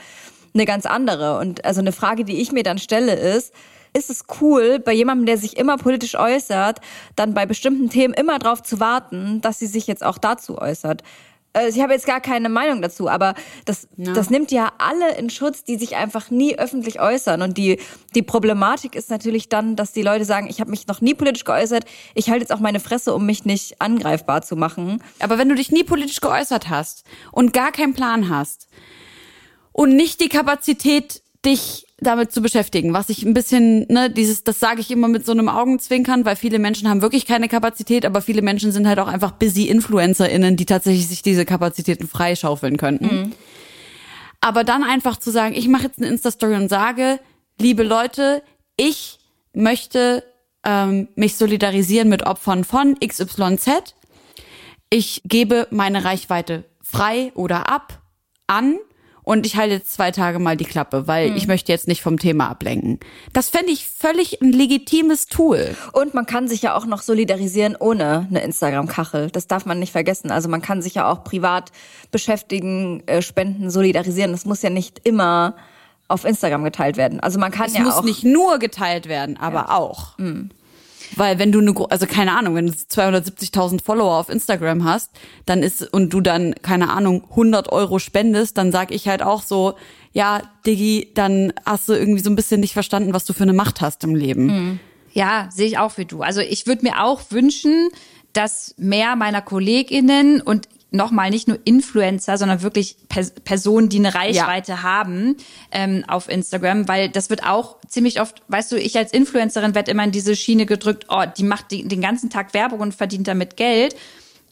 [0.55, 1.39] eine ganz andere.
[1.39, 3.53] Und also eine Frage, die ich mir dann stelle, ist,
[3.99, 6.81] ist es cool, bei jemandem, der sich immer politisch äußert,
[7.17, 11.03] dann bei bestimmten Themen immer darauf zu warten, dass sie sich jetzt auch dazu äußert.
[11.55, 13.35] Also ich habe jetzt gar keine Meinung dazu, aber
[13.65, 14.13] das, ja.
[14.13, 17.43] das nimmt ja alle in Schutz, die sich einfach nie öffentlich äußern.
[17.43, 17.81] Und die,
[18.15, 21.45] die Problematik ist natürlich dann, dass die Leute sagen, ich habe mich noch nie politisch
[21.45, 21.85] geäußert,
[22.15, 25.03] ich halte jetzt auch meine Fresse, um mich nicht angreifbar zu machen.
[25.19, 28.69] Aber wenn du dich nie politisch geäußert hast und gar keinen Plan hast
[29.73, 34.61] und nicht die Kapazität, dich damit zu beschäftigen, was ich ein bisschen, ne, dieses, das
[34.61, 38.23] sage ich immer mit so einem Augenzwinkern, weil viele Menschen haben wirklich keine Kapazität, aber
[38.23, 43.05] viele Menschen sind halt auch einfach busy InfluencerInnen, die tatsächlich sich diese Kapazitäten freischaufeln könnten.
[43.05, 43.33] Mhm.
[44.41, 47.19] Aber dann einfach zu sagen, ich mache jetzt eine Insta-Story und sage,
[47.61, 48.43] liebe Leute,
[48.77, 49.19] ich
[49.53, 50.23] möchte
[50.65, 53.95] ähm, mich solidarisieren mit Opfern von XYZ.
[54.91, 58.01] Ich gebe meine Reichweite frei oder ab
[58.47, 58.79] an
[59.29, 61.37] und ich halte jetzt zwei Tage mal die Klappe, weil mhm.
[61.37, 62.99] ich möchte jetzt nicht vom Thema ablenken.
[63.35, 65.77] Das fände ich völlig ein legitimes Tool.
[65.93, 69.31] Und man kann sich ja auch noch solidarisieren ohne eine Instagram-Kachel.
[69.31, 70.31] Das darf man nicht vergessen.
[70.31, 71.73] Also man kann sich ja auch privat
[72.11, 74.33] beschäftigen, äh, spenden, solidarisieren.
[74.33, 75.57] Das muss ja nicht immer
[76.09, 77.21] auf Instagram geteilt werden.
[77.21, 79.77] Also man kann es ja muss auch nicht nur geteilt werden, aber ja.
[79.77, 80.17] auch.
[80.17, 80.49] Mhm.
[81.17, 85.11] Weil wenn du eine, also keine Ahnung, wenn du 270.000 Follower auf Instagram hast,
[85.47, 89.43] dann ist, und du dann, keine Ahnung, 100 Euro spendest, dann sag ich halt auch
[89.43, 89.75] so,
[90.13, 93.53] ja, Diggi, dann hast du irgendwie so ein bisschen nicht verstanden, was du für eine
[93.53, 94.47] Macht hast im Leben.
[94.47, 94.81] Mhm.
[95.13, 96.23] Ja, sehe ich auch wie du.
[96.23, 97.89] Also ich würde mir auch wünschen,
[98.33, 104.15] dass mehr meiner KollegInnen und nochmal nicht nur Influencer, sondern wirklich Pers Personen, die eine
[104.15, 104.83] Reichweite ja.
[104.83, 105.37] haben
[105.71, 109.91] ähm, auf Instagram, weil das wird auch ziemlich oft, weißt du, ich als Influencerin werde
[109.91, 113.29] immer in diese Schiene gedrückt, oh, die macht die, den ganzen Tag Werbung und verdient
[113.29, 113.95] damit Geld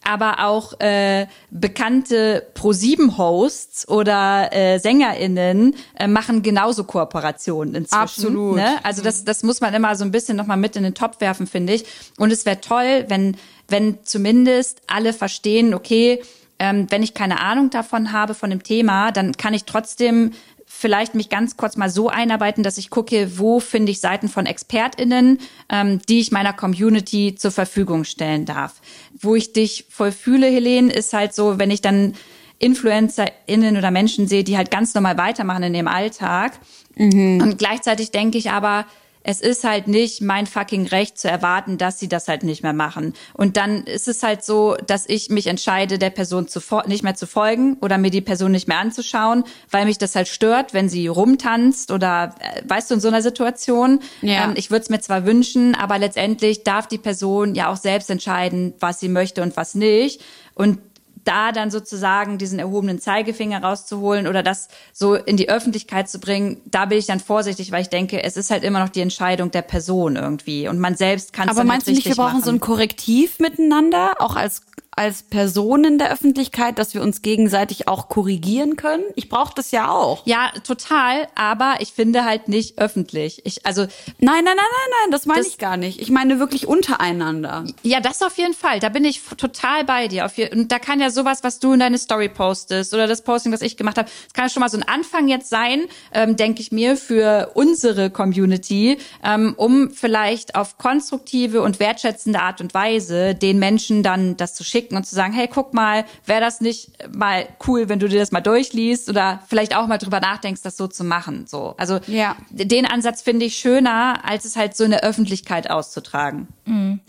[0.06, 8.02] aber auch äh, bekannte Pro7-Hosts oder äh, SängerInnen äh, machen genauso Kooperationen inzwischen.
[8.02, 8.56] Absolut.
[8.56, 8.78] Ne?
[8.84, 11.48] Also das, das muss man immer so ein bisschen nochmal mit in den Topf werfen,
[11.48, 11.84] finde ich.
[12.18, 13.36] Und es wäre toll, wenn
[13.68, 16.22] wenn zumindest alle verstehen, okay,
[16.58, 20.32] ähm, wenn ich keine Ahnung davon habe, von dem Thema, dann kann ich trotzdem
[20.66, 24.46] vielleicht mich ganz kurz mal so einarbeiten, dass ich gucke, wo finde ich Seiten von
[24.46, 25.38] ExpertInnen,
[25.70, 28.80] ähm, die ich meiner Community zur Verfügung stellen darf.
[29.18, 32.14] Wo ich dich voll fühle, Helene, ist halt so, wenn ich dann
[32.58, 36.58] InfluencerInnen oder Menschen sehe, die halt ganz normal weitermachen in ihrem Alltag.
[36.96, 37.40] Mhm.
[37.42, 38.86] Und gleichzeitig denke ich aber,
[39.28, 42.72] es ist halt nicht mein fucking Recht zu erwarten, dass sie das halt nicht mehr
[42.72, 43.12] machen.
[43.34, 47.16] Und dann ist es halt so, dass ich mich entscheide, der Person zu nicht mehr
[47.16, 50.88] zu folgen oder mir die Person nicht mehr anzuschauen, weil mich das halt stört, wenn
[50.88, 53.98] sie rumtanzt oder äh, weißt du, in so einer Situation.
[54.22, 54.44] Ja.
[54.44, 58.08] Ähm, ich würde es mir zwar wünschen, aber letztendlich darf die Person ja auch selbst
[58.10, 60.22] entscheiden, was sie möchte und was nicht.
[60.54, 60.78] Und
[61.26, 66.60] da dann sozusagen diesen erhobenen Zeigefinger rauszuholen oder das so in die Öffentlichkeit zu bringen,
[66.64, 69.50] da bin ich dann vorsichtig, weil ich denke, es ist halt immer noch die Entscheidung
[69.50, 72.44] der Person irgendwie und man selbst kann es Aber meinst du nicht, wir brauchen machen.
[72.44, 74.62] so ein Korrektiv miteinander, auch als
[74.96, 79.04] als Personen der Öffentlichkeit, dass wir uns gegenseitig auch korrigieren können?
[79.14, 80.26] Ich brauche das ja auch.
[80.26, 83.42] Ja, total, aber ich finde halt nicht öffentlich.
[83.44, 83.86] Ich also
[84.18, 86.00] Nein, nein, nein, nein, nein, das meine ich gar nicht.
[86.00, 87.64] Ich meine wirklich untereinander.
[87.82, 88.80] Ja, das auf jeden Fall.
[88.80, 90.30] Da bin ich total bei dir.
[90.52, 93.60] Und da kann ja sowas, was du in deine Story postest oder das Posting, was
[93.60, 96.72] ich gemacht habe, das kann schon mal so ein Anfang jetzt sein, ähm, denke ich
[96.72, 103.58] mir, für unsere Community, ähm, um vielleicht auf konstruktive und wertschätzende Art und Weise den
[103.58, 106.92] Menschen dann das zu schicken schicken und zu sagen, hey, guck mal, wäre das nicht
[107.14, 110.76] mal cool, wenn du dir das mal durchliest oder vielleicht auch mal drüber nachdenkst, das
[110.76, 111.46] so zu machen.
[111.46, 112.36] So, also ja.
[112.50, 116.48] den Ansatz finde ich schöner, als es halt so in der Öffentlichkeit auszutragen.
[116.64, 117.00] Mhm.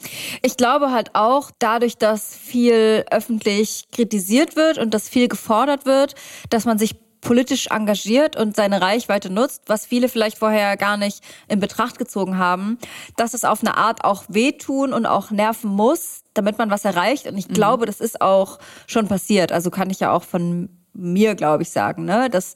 [0.41, 6.15] Ich glaube halt auch, dadurch, dass viel öffentlich kritisiert wird und dass viel gefordert wird,
[6.49, 6.95] dass man sich
[7.28, 12.38] politisch engagiert und seine Reichweite nutzt, was viele vielleicht vorher gar nicht in Betracht gezogen
[12.38, 12.78] haben,
[13.17, 17.28] dass es auf eine Art auch wehtun und auch nerven muss, damit man was erreicht.
[17.28, 17.53] Und ich mhm.
[17.53, 19.51] glaube, das ist auch schon passiert.
[19.51, 22.30] Also kann ich ja auch von mir, glaube ich, sagen, ne?
[22.30, 22.55] dass,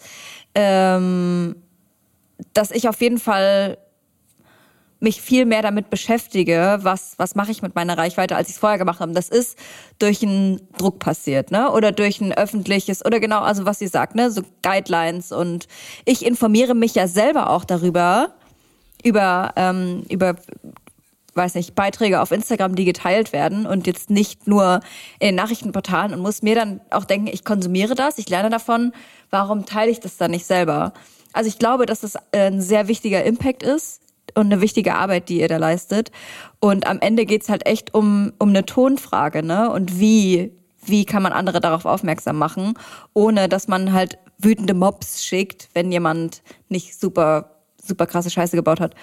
[0.55, 1.57] ähm,
[2.53, 3.77] dass ich auf jeden Fall
[5.01, 8.59] mich viel mehr damit beschäftige, was, was mache ich mit meiner Reichweite, als ich es
[8.59, 9.11] vorher gemacht habe.
[9.13, 9.57] Das ist
[9.97, 11.71] durch einen Druck passiert, ne?
[11.71, 14.29] Oder durch ein öffentliches, oder genau, also was sie sagt, ne?
[14.29, 15.31] So Guidelines.
[15.31, 15.67] Und
[16.05, 18.35] ich informiere mich ja selber auch darüber,
[19.03, 20.35] über, ähm, über
[21.33, 24.81] weiß nicht, Beiträge auf Instagram, die geteilt werden und jetzt nicht nur
[25.19, 28.91] in den Nachrichtenportalen und muss mir dann auch denken, ich konsumiere das, ich lerne davon,
[29.31, 30.93] warum teile ich das dann nicht selber?
[31.33, 34.01] Also ich glaube, dass das ein sehr wichtiger Impact ist
[34.35, 36.11] und eine wichtige Arbeit, die ihr da leistet.
[36.59, 39.71] Und am Ende geht's halt echt um, um eine Tonfrage, ne?
[39.71, 40.51] Und wie,
[40.85, 42.73] wie kann man andere darauf aufmerksam machen,
[43.13, 47.51] ohne dass man halt wütende Mobs schickt, wenn jemand nicht super,
[47.81, 48.95] super krasse Scheiße gebaut hat.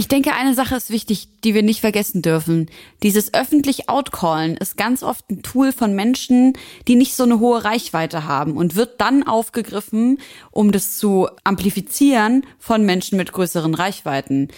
[0.00, 2.70] Ich denke, eine Sache ist wichtig, die wir nicht vergessen dürfen.
[3.02, 6.52] Dieses öffentlich Outcallen ist ganz oft ein Tool von Menschen,
[6.86, 10.20] die nicht so eine hohe Reichweite haben und wird dann aufgegriffen,
[10.52, 14.50] um das zu amplifizieren von Menschen mit größeren Reichweiten.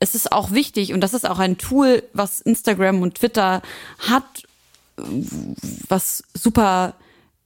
[0.00, 3.62] Es ist auch wichtig und das ist auch ein Tool, was Instagram und Twitter
[4.00, 4.48] hat,
[5.88, 6.94] was super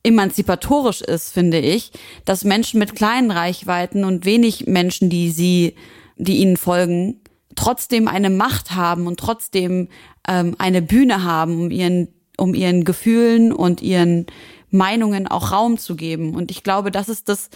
[0.03, 1.93] emanzipatorisch ist, finde ich,
[2.25, 5.77] dass Menschen mit kleinen Reichweiten und wenig Menschen, die sie,
[6.17, 7.19] die ihnen folgen,
[7.57, 9.89] trotzdem eine Macht haben und trotzdem
[10.29, 14.27] ähm, eine Bühne haben, um ihren, um ihren Gefühlen und ihren
[14.71, 16.35] Meinungen auch Raum zu geben.
[16.35, 17.51] Und ich glaube, das ist das,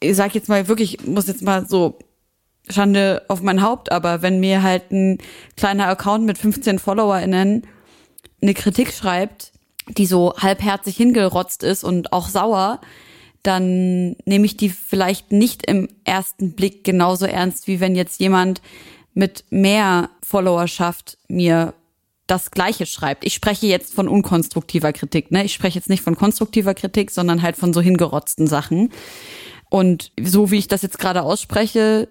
[0.00, 1.98] ich sag jetzt mal wirklich, muss jetzt mal so
[2.70, 5.18] Schande auf mein Haupt, aber wenn mir halt ein
[5.56, 7.66] kleiner Account mit 15 FollowerInnen
[8.42, 9.52] eine Kritik schreibt,
[9.88, 12.80] die so halbherzig hingerotzt ist und auch sauer,
[13.42, 18.60] dann nehme ich die vielleicht nicht im ersten Blick genauso ernst, wie wenn jetzt jemand
[19.18, 21.74] mit mehr Followerschaft mir
[22.28, 23.24] das Gleiche schreibt.
[23.24, 25.42] Ich spreche jetzt von unkonstruktiver Kritik, ne?
[25.44, 28.92] Ich spreche jetzt nicht von konstruktiver Kritik, sondern halt von so hingerotzten Sachen.
[29.70, 32.08] Und so wie ich das jetzt gerade ausspreche,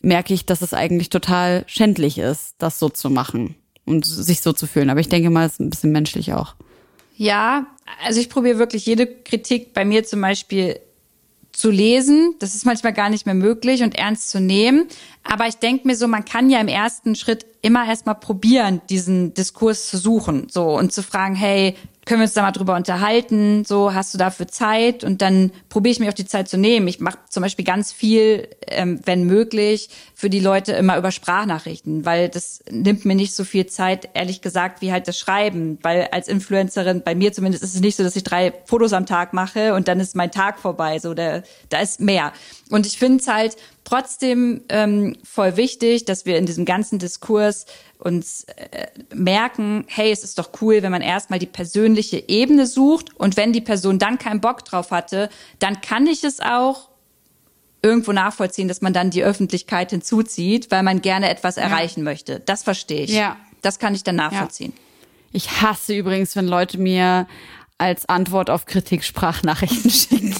[0.00, 4.54] merke ich, dass es eigentlich total schändlich ist, das so zu machen und sich so
[4.54, 4.88] zu fühlen.
[4.88, 6.54] Aber ich denke mal, es ist ein bisschen menschlich auch.
[7.18, 7.66] Ja,
[8.02, 10.80] also ich probiere wirklich jede Kritik bei mir zum Beispiel
[11.60, 12.34] zu lesen.
[12.38, 14.86] Das ist manchmal gar nicht mehr möglich und ernst zu nehmen.
[15.22, 19.34] Aber ich denke mir so, man kann ja im ersten Schritt immer erstmal probieren, diesen
[19.34, 23.64] Diskurs zu suchen, so und zu fragen, hey, können wir uns da mal drüber unterhalten?
[23.64, 25.04] So, hast du dafür Zeit?
[25.04, 26.88] Und dann probiere ich mir auch die Zeit zu nehmen.
[26.88, 32.06] Ich mache zum Beispiel ganz viel, ähm, wenn möglich, für die Leute immer über Sprachnachrichten,
[32.06, 35.78] weil das nimmt mir nicht so viel Zeit, ehrlich gesagt, wie halt das Schreiben.
[35.82, 39.06] Weil als Influencerin, bei mir zumindest, ist es nicht so, dass ich drei Fotos am
[39.06, 40.98] Tag mache und dann ist mein Tag vorbei.
[40.98, 42.32] So, der, da ist mehr.
[42.70, 47.66] Und ich finde es halt trotzdem ähm, voll wichtig, dass wir in diesem ganzen Diskurs
[47.98, 53.14] uns äh, merken, hey, es ist doch cool, wenn man erstmal die persönliche Ebene sucht
[53.16, 56.88] und wenn die Person dann keinen Bock drauf hatte, dann kann ich es auch
[57.82, 61.62] irgendwo nachvollziehen, dass man dann die Öffentlichkeit hinzuzieht, weil man gerne etwas ja.
[61.62, 62.40] erreichen möchte.
[62.40, 63.10] Das verstehe ich.
[63.10, 63.36] Ja.
[63.62, 64.72] Das kann ich dann nachvollziehen.
[64.74, 64.82] Ja.
[65.32, 67.26] Ich hasse übrigens, wenn Leute mir
[67.78, 70.34] als Antwort auf Kritik Sprachnachrichten schicken.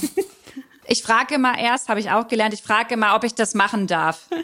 [0.91, 3.87] Ich frage immer erst, habe ich auch gelernt, ich frage immer, ob ich das machen
[3.87, 4.27] darf.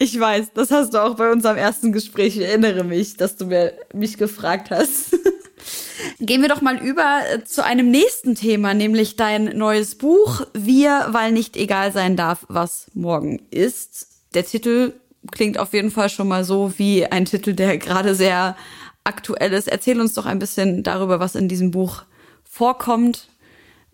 [0.00, 2.36] Ich weiß, das hast du auch bei unserem ersten Gespräch.
[2.36, 5.18] Ich erinnere mich, dass du mir, mich gefragt hast.
[6.20, 11.08] Gehen wir doch mal über äh, zu einem nächsten Thema, nämlich dein neues Buch Wir,
[11.10, 14.06] weil nicht egal sein darf, was morgen ist.
[14.34, 14.92] Der Titel
[15.32, 18.56] klingt auf jeden Fall schon mal so wie ein Titel, der gerade sehr
[19.02, 19.66] aktuell ist.
[19.66, 22.04] Erzähl uns doch ein bisschen darüber, was in diesem Buch
[22.44, 23.26] vorkommt,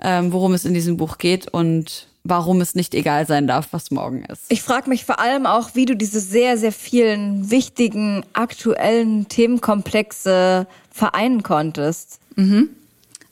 [0.01, 3.91] ähm, worum es in diesem Buch geht und warum es nicht egal sein darf, was
[3.91, 4.45] morgen ist.
[4.49, 10.67] Ich frage mich vor allem auch, wie du diese sehr, sehr vielen wichtigen, aktuellen Themenkomplexe
[10.91, 12.19] vereinen konntest.
[12.37, 12.71] Mhm.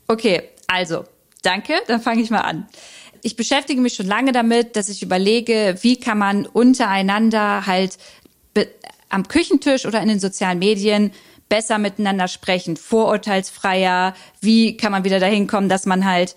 [0.09, 1.05] Okay, also,
[1.43, 2.67] danke, dann fange ich mal an.
[3.23, 7.99] Ich beschäftige mich schon lange damit, dass ich überlege, wie kann man untereinander halt
[9.09, 11.13] am Küchentisch oder in den sozialen Medien
[11.49, 16.35] besser miteinander sprechen, vorurteilsfreier, wie kann man wieder dahin kommen, dass man halt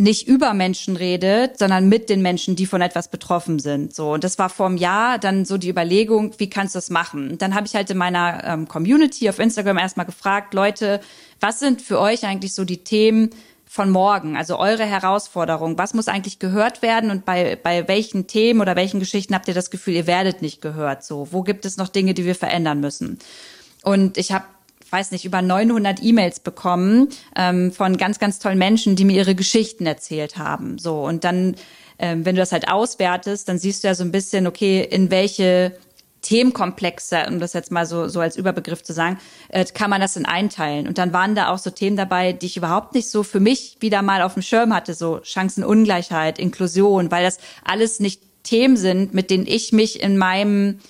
[0.00, 3.94] nicht über Menschen redet, sondern mit den Menschen, die von etwas betroffen sind.
[3.94, 6.88] So und das war vor einem Jahr dann so die Überlegung, wie kannst du das
[6.88, 7.36] machen?
[7.36, 11.00] Dann habe ich halt in meiner ähm, Community auf Instagram erstmal gefragt, Leute,
[11.38, 13.30] was sind für euch eigentlich so die Themen
[13.66, 14.38] von morgen?
[14.38, 19.00] Also eure Herausforderungen, was muss eigentlich gehört werden und bei bei welchen Themen oder welchen
[19.00, 21.04] Geschichten habt ihr das Gefühl, ihr werdet nicht gehört?
[21.04, 23.18] So, wo gibt es noch Dinge, die wir verändern müssen?
[23.82, 24.44] Und ich habe
[24.90, 29.34] weiß nicht, über 900 E-Mails bekommen ähm, von ganz, ganz tollen Menschen, die mir ihre
[29.34, 30.78] Geschichten erzählt haben.
[30.78, 31.56] So und dann,
[31.98, 35.10] ähm, wenn du das halt auswertest, dann siehst du ja so ein bisschen, okay, in
[35.10, 35.72] welche
[36.22, 39.18] Themenkomplexe, um das jetzt mal so, so als Überbegriff zu sagen,
[39.48, 40.86] äh, kann man das in einteilen.
[40.86, 43.78] Und dann waren da auch so Themen dabei, die ich überhaupt nicht so für mich
[43.80, 49.14] wieder mal auf dem Schirm hatte, so Chancenungleichheit, Inklusion, weil das alles nicht Themen sind,
[49.14, 50.80] mit denen ich mich in meinem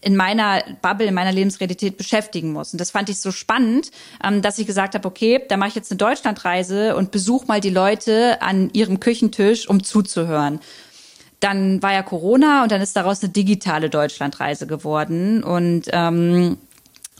[0.00, 2.72] in meiner Bubble, in meiner Lebensrealität beschäftigen muss.
[2.72, 3.90] Und das fand ich so spannend,
[4.22, 7.60] ähm, dass ich gesagt habe, okay, da mache ich jetzt eine Deutschlandreise und besuche mal
[7.60, 10.60] die Leute an ihrem Küchentisch, um zuzuhören.
[11.40, 15.42] Dann war ja Corona und dann ist daraus eine digitale Deutschlandreise geworden.
[15.42, 16.56] Und ähm,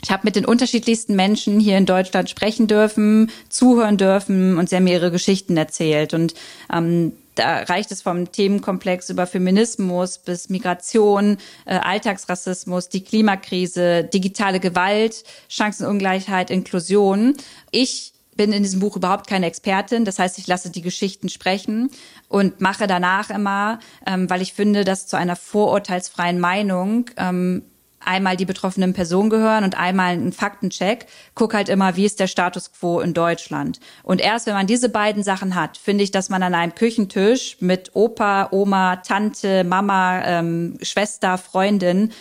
[0.03, 4.75] ich habe mit den unterschiedlichsten Menschen hier in Deutschland sprechen dürfen, zuhören dürfen und sie
[4.75, 6.13] haben mir ihre Geschichten erzählt.
[6.13, 6.33] Und
[6.71, 14.59] ähm, da reicht es vom Themenkomplex über Feminismus bis Migration, äh, Alltagsrassismus, die Klimakrise, digitale
[14.59, 17.35] Gewalt, Chancenungleichheit, Inklusion.
[17.71, 20.05] Ich bin in diesem Buch überhaupt keine Expertin.
[20.05, 21.89] Das heißt, ich lasse die Geschichten sprechen
[22.29, 27.63] und mache danach immer, ähm, weil ich finde, dass zu einer vorurteilsfreien Meinung ähm,
[28.07, 31.05] einmal die betroffenen Personen gehören und einmal einen Faktencheck,
[31.35, 33.79] guck halt immer, wie ist der Status quo in Deutschland.
[34.03, 37.57] Und erst wenn man diese beiden Sachen hat, finde ich, dass man an einem Küchentisch
[37.59, 42.11] mit Opa, Oma, Tante, Mama, ähm, Schwester, Freundin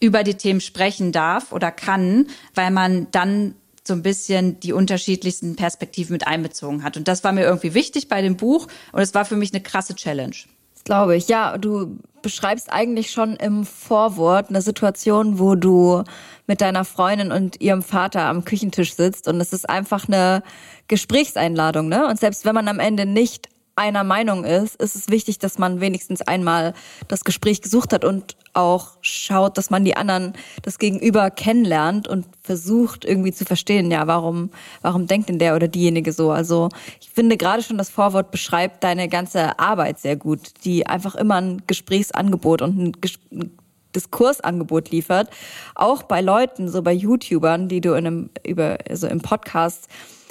[0.00, 3.54] über die Themen sprechen darf oder kann, weil man dann
[3.84, 6.96] so ein bisschen die unterschiedlichsten Perspektiven mit einbezogen hat.
[6.96, 9.62] Und das war mir irgendwie wichtig bei dem Buch und es war für mich eine
[9.62, 10.36] krasse Challenge.
[10.84, 11.28] Glaube ich.
[11.28, 16.04] Ja, du beschreibst eigentlich schon im Vorwort eine Situation, wo du
[16.46, 20.42] mit deiner Freundin und ihrem Vater am Küchentisch sitzt und es ist einfach eine
[20.88, 22.06] Gesprächseinladung, ne?
[22.06, 25.80] Und selbst wenn man am Ende nicht einer Meinung ist, ist es wichtig, dass man
[25.80, 26.74] wenigstens einmal
[27.08, 32.26] das Gespräch gesucht hat und auch schaut, dass man die anderen, das Gegenüber kennenlernt und
[32.42, 34.50] versucht irgendwie zu verstehen, ja, warum,
[34.82, 36.30] warum denkt denn der oder diejenige so?
[36.30, 36.68] Also
[37.00, 41.36] ich finde gerade schon das Vorwort beschreibt deine ganze Arbeit sehr gut, die einfach immer
[41.36, 43.56] ein Gesprächsangebot und ein, Ges ein
[43.94, 45.28] Diskursangebot liefert,
[45.74, 49.88] auch bei Leuten, so bei YouTubern, die du in einem über also im Podcast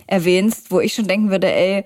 [0.07, 1.85] erwähnst, wo ich schon denken würde, ey,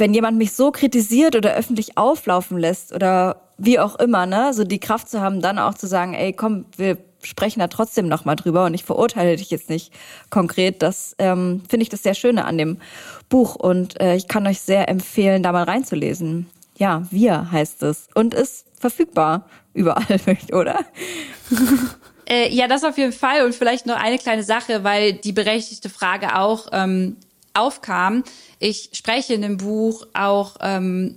[0.00, 4.64] wenn jemand mich so kritisiert oder öffentlich auflaufen lässt oder wie auch immer, ne, so
[4.64, 8.24] die Kraft zu haben, dann auch zu sagen, ey, komm, wir sprechen da trotzdem noch
[8.24, 9.92] mal drüber und ich verurteile dich jetzt nicht
[10.30, 10.82] konkret.
[10.82, 12.78] Das ähm, finde ich das sehr Schöne an dem
[13.28, 16.48] Buch und äh, ich kann euch sehr empfehlen, da mal reinzulesen.
[16.78, 20.18] Ja, wir heißt es und ist verfügbar überall,
[20.52, 20.80] oder?
[22.26, 25.90] Äh, ja, das auf jeden Fall und vielleicht noch eine kleine Sache, weil die berechtigte
[25.90, 27.16] Frage auch ähm,
[27.54, 28.24] aufkam.
[28.58, 31.16] Ich spreche in dem Buch auch, ähm,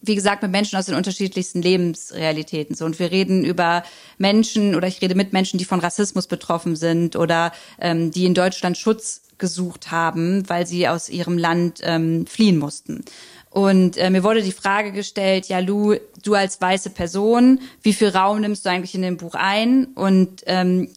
[0.00, 2.76] wie gesagt, mit Menschen aus den unterschiedlichsten Lebensrealitäten.
[2.76, 3.82] So, und wir reden über
[4.16, 8.34] Menschen oder ich rede mit Menschen, die von Rassismus betroffen sind oder ähm, die in
[8.34, 13.04] Deutschland Schutz gesucht haben, weil sie aus ihrem Land ähm, fliehen mussten.
[13.50, 18.08] Und äh, mir wurde die Frage gestellt, ja Lu, du als weiße Person, wie viel
[18.08, 19.86] Raum nimmst du eigentlich in dem Buch ein?
[19.94, 20.90] Und ähm,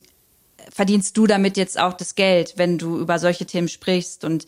[0.71, 4.25] verdienst du damit jetzt auch das Geld, wenn du über solche Themen sprichst?
[4.25, 4.45] Und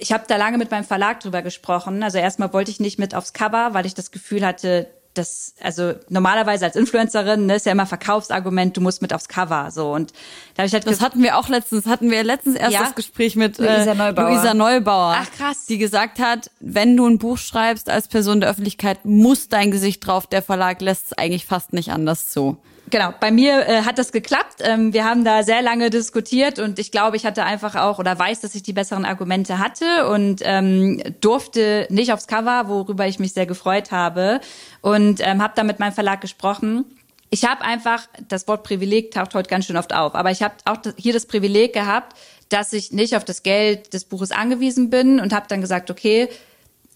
[0.00, 2.02] ich habe da lange mit meinem Verlag drüber gesprochen.
[2.02, 5.94] Also erstmal wollte ich nicht mit aufs Cover, weil ich das Gefühl hatte, das, also
[6.08, 10.12] normalerweise als Influencerin ne, ist ja immer Verkaufsargument, du musst mit aufs Cover so und
[10.54, 12.84] da hab ich halt Das hatten wir auch letztens, hatten wir letztens erst Ja?
[12.84, 14.30] das Gespräch mit Luisa äh, Neubauer.
[14.30, 15.16] Luisa Neubauer.
[15.18, 15.66] Ach, krass.
[15.66, 20.06] Die gesagt hat, wenn du ein Buch schreibst als Person der Öffentlichkeit, muss dein Gesicht
[20.06, 20.28] drauf.
[20.28, 22.58] Der Verlag lässt es eigentlich fast nicht anders zu.
[22.90, 24.56] Genau, bei mir äh, hat das geklappt.
[24.60, 28.18] Ähm, wir haben da sehr lange diskutiert und ich glaube, ich hatte einfach auch oder
[28.18, 33.20] weiß, dass ich die besseren Argumente hatte und ähm, durfte nicht aufs Cover, worüber ich
[33.20, 34.40] mich sehr gefreut habe
[34.80, 36.84] und ähm, habe da mit meinem Verlag gesprochen.
[37.30, 40.54] Ich habe einfach, das Wort Privileg taucht heute ganz schön oft auf, aber ich habe
[40.64, 42.16] auch hier das Privileg gehabt,
[42.48, 46.28] dass ich nicht auf das Geld des Buches angewiesen bin und habe dann gesagt, okay,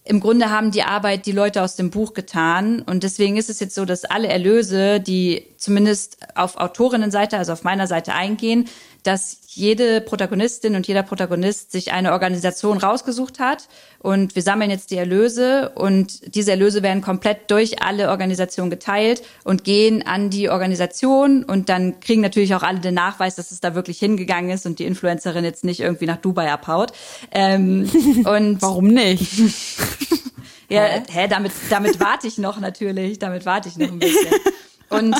[0.07, 2.81] im Grunde haben die Arbeit die Leute aus dem Buch getan.
[2.83, 7.63] Und deswegen ist es jetzt so, dass alle Erlöse, die zumindest auf Autorinnenseite, also auf
[7.63, 8.69] meiner Seite eingehen,
[9.01, 13.67] dass jede Protagonistin und jeder Protagonist sich eine Organisation rausgesucht hat.
[13.99, 19.23] Und wir sammeln jetzt die Erlöse und diese Erlöse werden komplett durch alle Organisationen geteilt
[19.43, 23.61] und gehen an die Organisation und dann kriegen natürlich auch alle den Nachweis, dass es
[23.61, 26.91] da wirklich hingegangen ist und die Influencerin jetzt nicht irgendwie nach Dubai abhaut.
[27.31, 27.89] Ähm,
[28.25, 29.31] und Warum nicht?
[30.69, 34.27] ja, hä, damit, damit warte ich noch natürlich, damit warte ich noch ein bisschen.
[34.97, 35.15] Und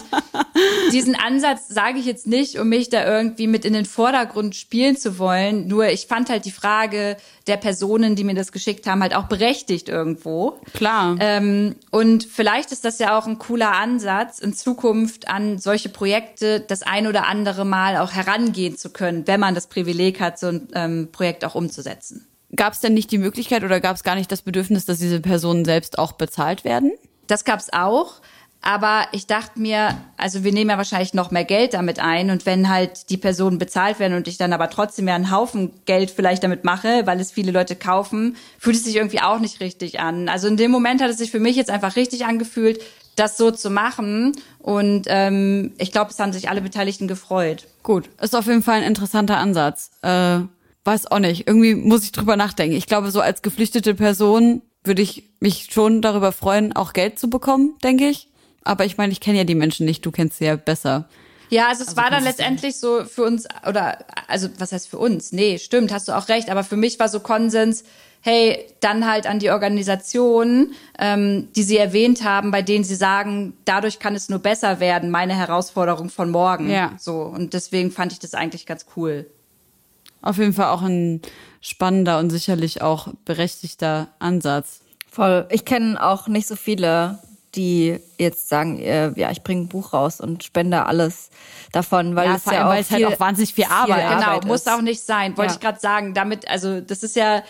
[0.91, 4.97] diesen Ansatz sage ich jetzt nicht, um mich da irgendwie mit in den Vordergrund spielen
[4.97, 5.67] zu wollen.
[5.67, 7.17] Nur ich fand halt die Frage
[7.47, 10.59] der Personen, die mir das geschickt haben, halt auch berechtigt irgendwo.
[10.73, 11.17] Klar.
[11.19, 16.59] Ähm, und vielleicht ist das ja auch ein cooler Ansatz, in Zukunft an solche Projekte
[16.59, 20.47] das ein oder andere Mal auch herangehen zu können, wenn man das Privileg hat, so
[20.47, 22.27] ein ähm, Projekt auch umzusetzen.
[22.55, 25.19] Gab es denn nicht die Möglichkeit oder gab es gar nicht das Bedürfnis, dass diese
[25.19, 26.93] Personen selbst auch bezahlt werden?
[27.27, 28.21] Das gab's auch.
[28.67, 32.47] Aber ich dachte mir, also wir nehmen ja wahrscheinlich noch mehr Geld damit ein und
[32.47, 36.09] wenn halt die Personen bezahlt werden und ich dann aber trotzdem ja einen Haufen Geld
[36.09, 39.99] vielleicht damit mache, weil es viele Leute kaufen, fühlt es sich irgendwie auch nicht richtig
[39.99, 40.29] an.
[40.29, 42.81] Also in dem Moment hat es sich für mich jetzt einfach richtig angefühlt,
[43.15, 47.67] das so zu machen und ähm, ich glaube, es haben sich alle Beteiligten gefreut.
[47.83, 49.91] Gut, ist auf jeden Fall ein interessanter Ansatz.
[50.01, 50.39] Äh,
[50.85, 51.45] weiß auch nicht.
[51.47, 52.75] Irgendwie muss ich drüber nachdenken.
[52.75, 57.29] Ich glaube, so als geflüchtete Person würde ich mich schon darüber freuen, auch Geld zu
[57.29, 58.27] bekommen, denke ich.
[58.65, 61.07] Aber ich meine, ich kenne ja die Menschen nicht, du kennst sie ja besser.
[61.49, 65.31] Ja, also es war dann letztendlich so für uns, oder, also was heißt für uns?
[65.31, 67.83] Nee, stimmt, hast du auch recht, aber für mich war so Konsens,
[68.21, 73.53] hey, dann halt an die Organisation, ähm, die sie erwähnt haben, bei denen sie sagen,
[73.65, 76.69] dadurch kann es nur besser werden, meine Herausforderung von morgen.
[76.69, 76.93] Ja.
[76.99, 79.27] So, und deswegen fand ich das eigentlich ganz cool.
[80.23, 81.21] Auf jeden Fall auch ein
[81.61, 84.79] spannender und sicherlich auch berechtigter Ansatz.
[85.11, 85.45] Voll.
[85.51, 87.19] Ich kenne auch nicht so viele,
[87.55, 91.29] die jetzt sagen, äh, ja, ich bringe ein Buch raus und spende alles
[91.71, 94.67] davon, weil Ja, es ja auch halt viel- auch wahnsinnig viel Arbeit viel Genau, muss
[94.67, 95.55] auch nicht sein, wollte Ja.
[95.55, 96.13] ich gerade sagen.
[96.13, 97.43] Damit, also das ist ja,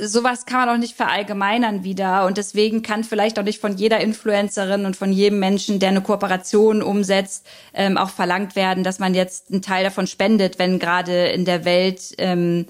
[0.00, 2.24] sowas kann man auch nicht verallgemeinern wieder.
[2.26, 6.00] Und deswegen kann vielleicht auch nicht von jeder Influencerin und von jedem Menschen, der eine
[6.00, 11.26] Kooperation umsetzt, ähm, auch verlangt werden, dass man jetzt einen Teil davon spendet, wenn gerade
[11.28, 12.66] in der Welt ähm,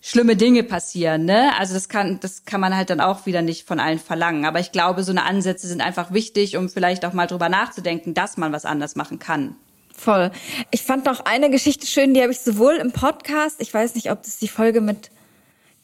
[0.00, 1.24] schlimme Dinge passieren.
[1.24, 1.52] Ne?
[1.58, 4.44] Also das kann, das kann man halt dann auch wieder nicht von allen verlangen.
[4.44, 8.14] Aber ich glaube, so eine Ansätze sind einfach wichtig, um vielleicht auch mal drüber nachzudenken,
[8.14, 9.56] dass man was anders machen kann.
[9.96, 10.30] Voll.
[10.70, 14.12] Ich fand noch eine Geschichte schön, die habe ich sowohl im Podcast, ich weiß nicht,
[14.12, 15.10] ob das die Folge mit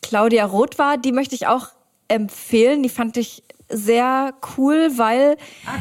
[0.03, 1.69] Claudia Roth war, die möchte ich auch
[2.07, 2.83] empfehlen.
[2.83, 5.37] Die fand ich sehr cool, weil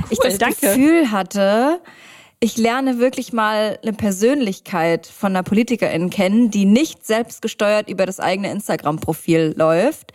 [0.09, 0.61] ich das danke.
[0.61, 1.79] Gefühl hatte,
[2.43, 8.19] ich lerne wirklich mal eine Persönlichkeit von einer Politikerin kennen, die nicht selbstgesteuert über das
[8.19, 10.11] eigene Instagram-Profil läuft,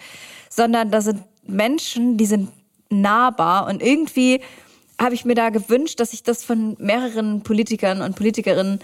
[0.50, 2.50] sondern da sind Menschen, die sind
[2.90, 4.42] nahbar und irgendwie
[5.00, 8.80] habe ich mir da gewünscht, dass ich das von mehreren Politikern und Politikerinnen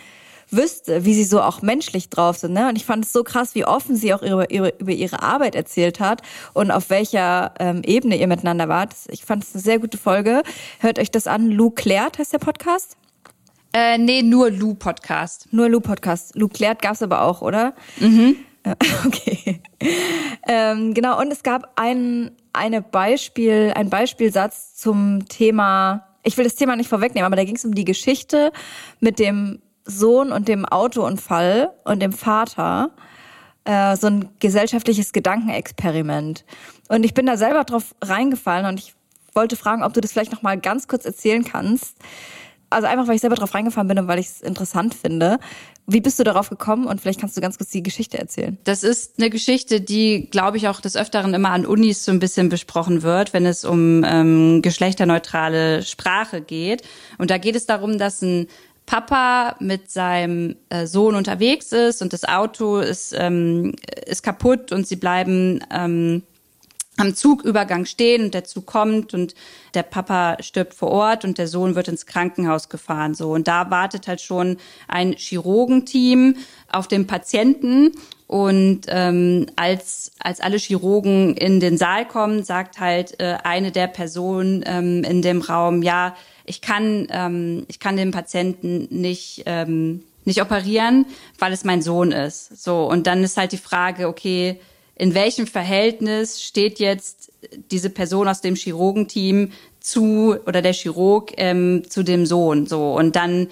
[0.48, 2.54] wüsste, wie sie so auch menschlich drauf sind.
[2.54, 2.70] Ne?
[2.70, 5.54] Und ich fand es so krass, wie offen sie auch über ihre, über ihre Arbeit
[5.54, 6.22] erzählt hat
[6.54, 8.94] und auf welcher ähm, Ebene ihr miteinander wart.
[9.08, 10.42] Ich fand es eine sehr gute Folge.
[10.80, 11.50] Hört euch das an.
[11.50, 12.96] Lou Klärt heißt der Podcast.
[13.76, 15.48] Äh, nee, nur Lou Podcast.
[15.50, 16.36] Nur Lou Podcast.
[16.36, 17.74] Lou Klärt gab's aber auch, oder?
[17.98, 18.36] Mhm.
[19.04, 19.60] Okay.
[20.48, 26.54] Ähm, genau, und es gab ein, eine Beispiel, ein Beispielsatz zum Thema, ich will das
[26.54, 28.52] Thema nicht vorwegnehmen, aber da ging es um die Geschichte
[29.00, 32.92] mit dem Sohn und dem Autounfall und dem Vater.
[33.64, 36.46] Äh, so ein gesellschaftliches Gedankenexperiment.
[36.88, 38.94] Und ich bin da selber drauf reingefallen und ich
[39.34, 41.98] wollte fragen, ob du das vielleicht noch mal ganz kurz erzählen kannst.
[42.74, 45.38] Also einfach, weil ich selber drauf reingefallen bin und weil ich es interessant finde.
[45.86, 46.86] Wie bist du darauf gekommen?
[46.86, 48.58] Und vielleicht kannst du ganz kurz die Geschichte erzählen.
[48.64, 52.20] Das ist eine Geschichte, die, glaube ich, auch des Öfteren immer an Unis so ein
[52.20, 56.82] bisschen besprochen wird, wenn es um ähm, geschlechterneutrale Sprache geht.
[57.18, 58.48] Und da geht es darum, dass ein
[58.86, 63.74] Papa mit seinem äh, Sohn unterwegs ist und das Auto ist, ähm,
[64.06, 66.22] ist kaputt und sie bleiben ähm,
[66.96, 69.34] am Zugübergang stehen und der Zug kommt und
[69.74, 73.14] der Papa stirbt vor Ort und der Sohn wird ins Krankenhaus gefahren.
[73.14, 76.36] So und da wartet halt schon ein Chirurgenteam
[76.70, 77.92] auf den Patienten
[78.26, 83.88] und ähm, als als alle Chirurgen in den Saal kommen, sagt halt äh, eine der
[83.88, 86.14] Personen ähm, in dem Raum, ja,
[86.44, 91.06] ich kann ähm, ich kann den Patienten nicht ähm, nicht operieren,
[91.38, 92.62] weil es mein Sohn ist.
[92.62, 94.60] So und dann ist halt die Frage, okay
[94.96, 97.32] in welchem Verhältnis steht jetzt
[97.70, 103.16] diese Person aus dem Chirurgenteam zu oder der Chirurg ähm, zu dem Sohn so und
[103.16, 103.48] dann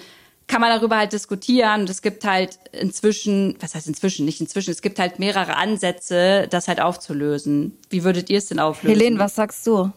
[0.47, 4.71] kann man darüber halt diskutieren und es gibt halt inzwischen, was heißt inzwischen, nicht inzwischen,
[4.71, 7.77] es gibt halt mehrere Ansätze, das halt aufzulösen.
[7.89, 8.99] Wie würdet ihr es denn auflösen?
[8.99, 9.91] Helene, was sagst du?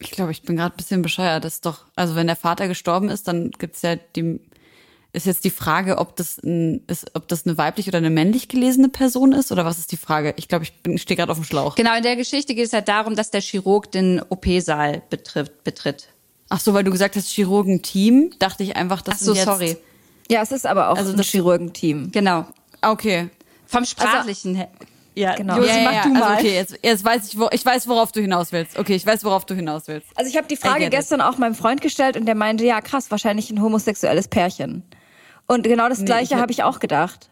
[0.00, 1.44] Ich glaube, ich bin gerade ein bisschen bescheuert.
[1.44, 4.40] Das ist doch, also wenn der Vater gestorben ist, dann gibt's ja die
[5.14, 8.48] ist jetzt die Frage, ob das, ein, ist, ob das eine weiblich oder eine männlich
[8.48, 10.34] gelesene Person ist oder was ist die Frage?
[10.36, 11.76] Ich glaube, ich stehe gerade auf dem Schlauch.
[11.76, 16.08] Genau, in der Geschichte geht es halt darum, dass der Chirurg den OP-Saal betritt, betritt.
[16.48, 19.76] Ach so, weil du gesagt hast Chirurgenteam, dachte ich einfach, dass Ach so, jetzt, sorry.
[20.30, 22.10] Ja, es ist aber auch Also ein das- Chirurgenteam.
[22.12, 22.46] Genau.
[22.82, 23.30] Okay.
[23.66, 24.68] Vom sprachlichen her.
[25.14, 25.56] Ja, Genau.
[25.58, 26.22] Josi, ja, ja, mach du mal.
[26.22, 28.76] Also okay, jetzt, jetzt weiß ich, wo, ich weiß, worauf du hinaus willst.
[28.76, 30.08] Okay, ich weiß, worauf du hinaus willst.
[30.16, 30.90] Also ich habe die Frage get it.
[30.98, 34.82] gestern auch meinem Freund gestellt und der meinte, ja krass, wahrscheinlich ein homosexuelles Pärchen.
[35.46, 37.30] Und genau das ich gleiche hab- habe ich auch gedacht.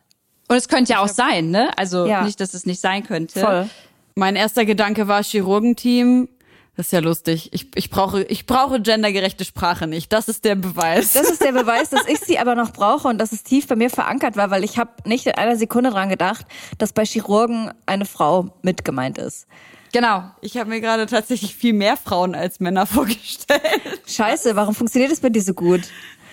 [0.49, 1.71] Und es könnte ja auch sein, ne?
[1.79, 2.23] Also Ja.
[2.25, 3.41] nicht, dass es nicht sein könnte.
[3.41, 3.71] Voll.
[4.15, 6.29] Mein erster Gedanke war Chirurgenteam.
[6.77, 7.51] Das ist ja lustig.
[7.53, 10.13] Ich, ich brauche, ich brauche gendergerechte Sprache nicht.
[10.13, 11.13] Das ist der Beweis.
[11.13, 13.77] Das ist der Beweis, dass ich sie aber noch brauche und dass es tief bei
[13.77, 16.47] mir verankert war, weil ich habe nicht in einer Sekunde dran gedacht,
[16.79, 19.47] dass bei Chirurgen eine Frau mit gemeint ist.
[19.93, 20.25] Genau.
[20.41, 23.61] Ich habe mir gerade tatsächlich viel mehr Frauen als Männer vorgestellt.
[24.07, 25.83] Scheiße, warum funktioniert das bei dir so gut?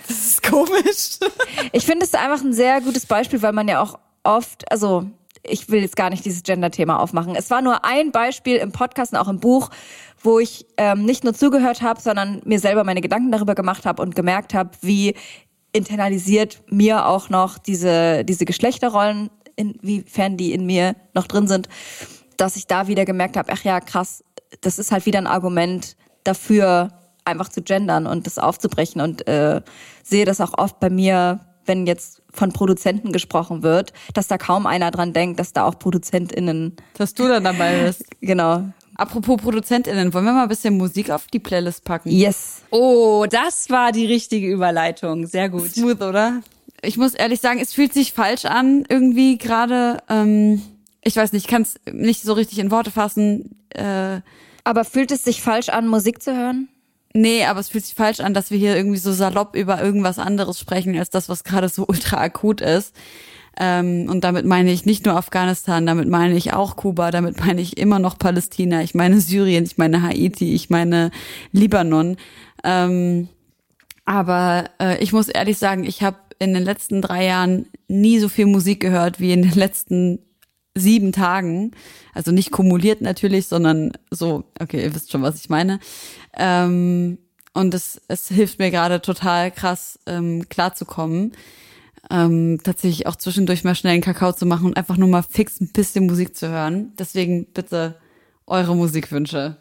[0.10, 1.20] Das ist komisch.
[1.72, 5.06] Ich finde es einfach ein sehr gutes Beispiel, weil man ja auch oft, also
[5.44, 7.36] ich will jetzt gar nicht dieses Gender-Thema aufmachen.
[7.36, 9.70] Es war nur ein Beispiel im Podcast und auch im Buch,
[10.22, 14.02] wo ich ähm, nicht nur zugehört habe, sondern mir selber meine Gedanken darüber gemacht habe
[14.02, 15.14] und gemerkt habe, wie
[15.74, 21.70] internalisiert mir auch noch diese, diese Geschlechterrollen, inwiefern die in mir noch drin sind,
[22.36, 24.24] dass ich da wieder gemerkt habe, ach ja, krass,
[24.62, 26.99] das ist halt wieder ein Argument dafür,
[27.30, 29.62] einfach zu gendern und das aufzubrechen und äh,
[30.04, 34.66] sehe das auch oft bei mir, wenn jetzt von Produzenten gesprochen wird, dass da kaum
[34.66, 38.04] einer dran denkt, dass da auch ProduzentInnen, Dass du dann dabei bist.
[38.22, 38.66] genau,
[38.96, 42.10] Apropos ProduzentInnen, wollen wir mal ein bisschen Musik auf die Playlist packen?
[42.10, 42.64] yes.
[42.70, 45.26] Oh, das war die richtige Überleitung.
[45.26, 45.72] Sehr gut.
[45.72, 46.42] Smooth, oder?
[46.82, 50.00] Ich muss ehrlich sagen, es fühlt sich falsch an, irgendwie gerade.
[50.10, 50.62] Ähm,
[51.02, 53.56] ich weiß nicht, ich kann es nicht so richtig in Worte fassen.
[53.70, 54.20] Äh,
[54.66, 56.68] Aber fühlt es sich falsch an, Musik zu hören?
[57.14, 60.20] Nee, aber es fühlt sich falsch an, dass wir hier irgendwie so salopp über irgendwas
[60.20, 62.96] anderes sprechen, als das, was gerade so ultra akut ist.
[63.60, 67.60] Ähm, und damit meine ich nicht nur Afghanistan, damit meine ich auch Kuba, damit meine
[67.62, 71.12] ich immer noch Palästina, ich meine Syrien, ich meine Haiti, ich meine
[71.52, 72.16] Libanon.
[72.64, 73.28] Ähm,
[74.06, 78.30] aber äh, ich muss ehrlich sagen, ich habe in den letzten drei Jahren nie so
[78.30, 80.20] viel Musik gehört wie in den letzten
[80.80, 81.72] sieben Tagen.
[82.14, 85.80] Also nicht kumuliert natürlich, sondern so, okay, ihr wisst schon, was ich meine.
[86.38, 87.18] Ähm,
[87.54, 91.34] und es, es hilft mir gerade total krass ähm, klarzukommen.
[92.10, 95.60] Ähm, tatsächlich auch zwischendurch mal schnell einen Kakao zu machen und einfach nur mal fix
[95.60, 96.94] ein bisschen Musik zu hören.
[96.98, 98.00] Deswegen bitte
[98.48, 99.58] eure Musikwünsche.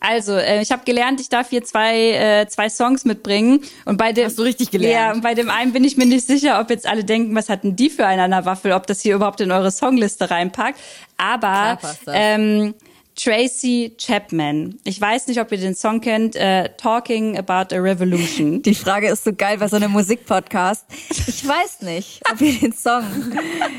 [0.00, 3.60] Also, äh, ich habe gelernt, ich darf hier zwei, äh, zwei Songs mitbringen.
[3.84, 4.94] Und bei dem, Hast du richtig gelernt?
[4.94, 7.50] Ja, und bei dem einen bin ich mir nicht sicher, ob jetzt alle denken, was
[7.50, 10.80] hatten die für einen an der Waffel, ob das hier überhaupt in eure Songliste reinpackt.
[11.18, 12.74] Aber ähm,
[13.22, 14.78] Tracy Chapman.
[14.84, 18.62] Ich weiß nicht, ob ihr den Song kennt, äh, Talking About a Revolution.
[18.62, 20.86] Die Frage ist so geil bei so einem Musikpodcast.
[21.26, 23.04] Ich weiß nicht, ob wir den Song.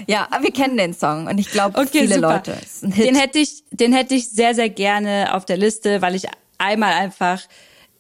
[0.08, 2.44] Ja, aber wir kennen den Song und ich glaube, Okay, viele super.
[2.46, 2.58] Leute.
[2.82, 6.26] Den hätte ich, den hätte ich sehr, sehr gerne auf der Liste, weil ich
[6.60, 7.42] einmal einfach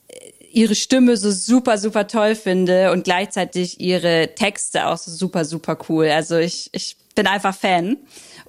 [0.07, 0.15] äh,
[0.51, 5.77] ihre Stimme so super, super toll finde und gleichzeitig ihre Texte auch so super, super
[5.89, 6.07] cool.
[6.09, 7.97] Also ich, ich bin einfach Fan.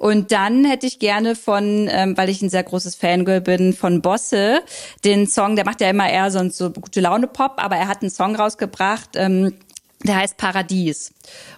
[0.03, 4.03] Und dann hätte ich gerne von, ähm, weil ich ein sehr großes Fangirl bin, von
[4.03, 4.61] Bosse,
[5.05, 8.03] den Song, der macht ja immer eher sonst so gute Laune Pop, aber er hat
[8.03, 9.55] einen Song rausgebracht, ähm,
[10.03, 11.13] der heißt Paradies.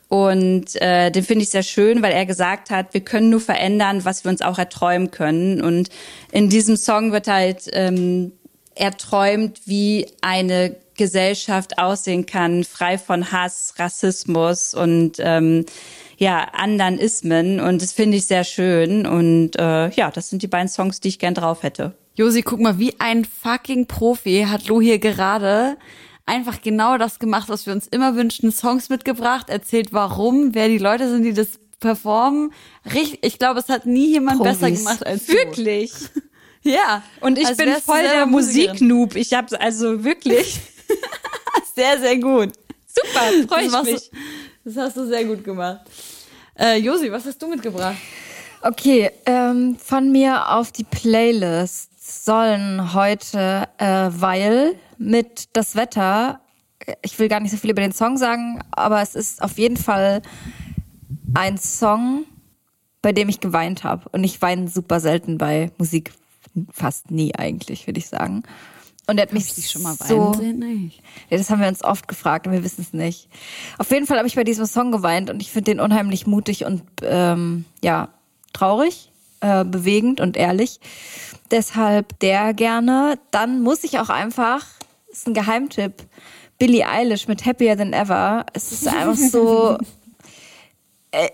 [0.08, 4.04] Und äh, den finde ich sehr schön, weil er gesagt hat, wir können nur verändern,
[4.04, 5.62] was wir uns auch erträumen können.
[5.62, 5.88] Und
[6.30, 8.32] in diesem Song wird halt ähm,
[8.74, 15.64] erträumt, wie eine Gesellschaft aussehen kann, frei von Hass, Rassismus und ähm,
[16.24, 17.60] ja, anderen Ismen.
[17.60, 19.06] Und das finde ich sehr schön.
[19.06, 21.92] Und äh, ja, das sind die beiden Songs, die ich gern drauf hätte.
[22.14, 25.76] Josi, guck mal, wie ein fucking Profi hat Lo hier gerade
[26.26, 28.50] einfach genau das gemacht, was wir uns immer wünschen.
[28.52, 32.52] Songs mitgebracht, erzählt warum, wer die Leute sind, die das performen.
[32.94, 34.58] Richtig, ich glaube, es hat nie jemand Profis.
[34.58, 35.32] besser gemacht als du.
[35.32, 35.92] Wirklich?
[36.66, 37.02] Ja.
[37.20, 38.24] Und ich als bin voll der.
[38.24, 39.16] Musiknoob.
[39.16, 40.58] Ich habe also wirklich
[41.74, 42.52] Sehr, sehr gut.
[42.86, 44.10] super, freue ich mich.
[44.10, 44.16] Du,
[44.70, 45.80] das hast du sehr gut gemacht.
[46.56, 47.96] Äh, Josi, was hast du mitgebracht?
[48.62, 56.40] Okay, ähm, von mir auf die Playlist sollen heute äh, Weil mit das Wetter.
[57.02, 59.76] Ich will gar nicht so viel über den Song sagen, aber es ist auf jeden
[59.76, 60.22] Fall
[61.34, 62.24] ein Song,
[63.02, 64.08] bei dem ich geweint habe.
[64.10, 66.12] Und ich weine super selten bei Musik,
[66.70, 68.44] fast nie eigentlich, würde ich sagen.
[69.06, 70.62] Und er hat mich schon mal so, weinen?
[70.62, 71.02] Eigentlich.
[71.28, 73.28] ja, das haben wir uns oft gefragt und wir wissen es nicht.
[73.78, 76.64] Auf jeden Fall habe ich bei diesem Song geweint und ich finde den unheimlich mutig
[76.64, 78.08] und ähm, ja
[78.54, 80.80] traurig, äh, bewegend und ehrlich.
[81.50, 83.18] Deshalb der gerne.
[83.30, 84.64] Dann muss ich auch einfach,
[85.10, 85.94] ist ein Geheimtipp,
[86.58, 88.46] Billie Eilish mit Happier Than Ever.
[88.54, 89.76] Es ist einfach so,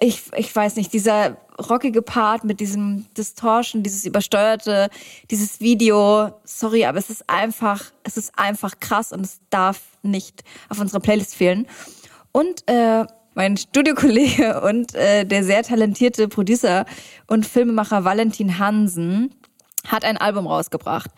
[0.01, 1.37] ich, ich weiß nicht, dieser
[1.68, 4.89] rockige Part mit diesem Distortion, dieses übersteuerte,
[5.31, 10.43] dieses Video, sorry, aber es ist einfach, es ist einfach krass und es darf nicht
[10.68, 11.66] auf unserer Playlist fehlen.
[12.33, 13.05] Und äh,
[13.35, 16.85] mein Studiokollege und äh, der sehr talentierte Producer
[17.26, 19.35] und Filmemacher Valentin Hansen
[19.87, 21.11] hat ein Album rausgebracht.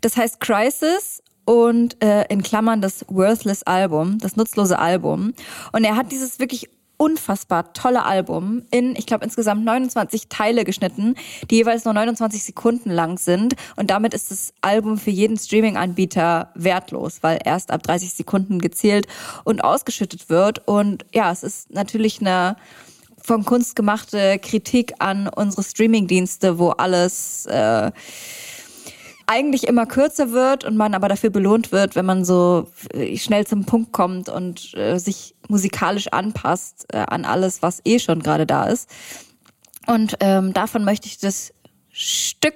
[0.00, 5.32] Das heißt Crisis und äh, in Klammern das Worthless Album, das nutzlose Album.
[5.72, 6.68] Und er hat dieses wirklich
[7.00, 11.14] unfassbar tolle Album in, ich glaube, insgesamt 29 Teile geschnitten,
[11.50, 13.54] die jeweils nur 29 Sekunden lang sind.
[13.76, 19.06] Und damit ist das Album für jeden Streaming-Anbieter wertlos, weil erst ab 30 Sekunden gezählt
[19.44, 20.68] und ausgeschüttet wird.
[20.68, 22.56] Und ja, es ist natürlich eine
[23.22, 27.92] von Kunst gemachte Kritik an unsere Streaming-Dienste, wo alles äh,
[29.30, 33.46] eigentlich immer kürzer wird und man aber dafür belohnt wird, wenn man so äh, schnell
[33.46, 38.44] zum Punkt kommt und äh, sich musikalisch anpasst äh, an alles, was eh schon gerade
[38.44, 38.90] da ist.
[39.86, 41.54] Und ähm, davon möchte ich das
[41.92, 42.54] Stück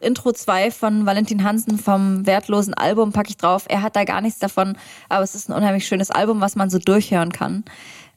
[0.00, 3.64] Intro 2 von Valentin Hansen vom wertlosen Album packe ich drauf.
[3.68, 4.76] Er hat da gar nichts davon,
[5.08, 7.64] aber es ist ein unheimlich schönes Album, was man so durchhören kann.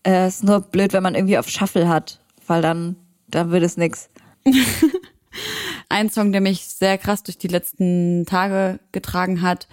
[0.05, 2.97] Äh, ist nur blöd, wenn man irgendwie auf Shuffle hat, weil dann,
[3.29, 4.09] dann wird es nix.
[5.89, 9.67] Ein Song, der mich sehr krass durch die letzten Tage getragen hat,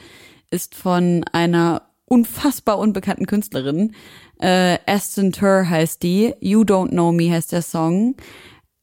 [0.50, 3.94] ist von einer unfassbar unbekannten Künstlerin.
[4.38, 6.34] Äh, Aston Tur heißt die.
[6.40, 8.16] You Don't Know Me heißt der Song.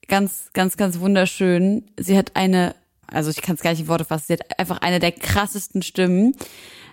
[0.08, 1.86] Ganz, ganz, ganz wunderschön.
[2.00, 2.76] Sie hat eine,
[3.06, 5.84] also ich kann es gar nicht in Worte fassen, sie hat einfach eine der krassesten
[5.84, 6.36] Stimmen.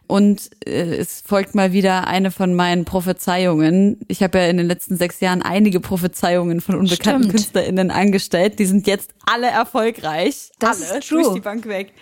[0.07, 4.01] Und äh, es folgt mal wieder eine von meinen Prophezeiungen.
[4.09, 7.33] Ich habe ja in den letzten sechs Jahren einige Prophezeiungen von unbekannten Stimmt.
[7.33, 8.59] KünstlerInnen angestellt.
[8.59, 10.51] Die sind jetzt alle erfolgreich.
[10.59, 11.23] Das alle ist true.
[11.23, 11.93] durch die Bank weg.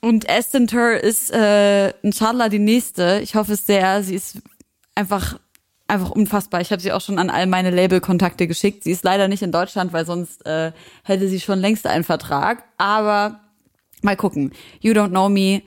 [0.00, 3.20] Und Aston Tur ist äh, inshallah die nächste.
[3.22, 4.02] Ich hoffe es sehr.
[4.02, 4.38] Sie ist
[4.94, 5.38] einfach
[5.92, 6.62] einfach unfassbar.
[6.62, 8.82] Ich habe sie auch schon an all meine Label-Kontakte geschickt.
[8.84, 10.72] Sie ist leider nicht in Deutschland, weil sonst äh,
[11.04, 12.64] hätte sie schon längst einen Vertrag.
[12.78, 13.40] Aber
[14.00, 14.52] mal gucken.
[14.80, 15.62] You Don't Know Me,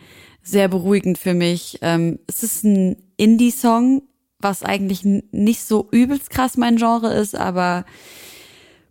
[0.46, 1.80] sehr beruhigend für mich.
[1.82, 4.04] Ähm, es ist ein Indie-Song,
[4.40, 7.86] was eigentlich nicht so übelst krass mein Genre ist, aber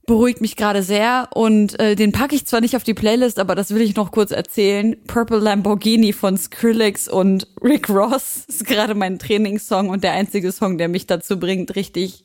[0.07, 3.55] beruhigt mich gerade sehr und äh, den packe ich zwar nicht auf die Playlist, aber
[3.55, 4.96] das will ich noch kurz erzählen.
[5.07, 10.76] Purple Lamborghini von Skrillex und Rick Ross ist gerade mein Trainingssong und der einzige Song,
[10.76, 12.24] der mich dazu bringt, richtig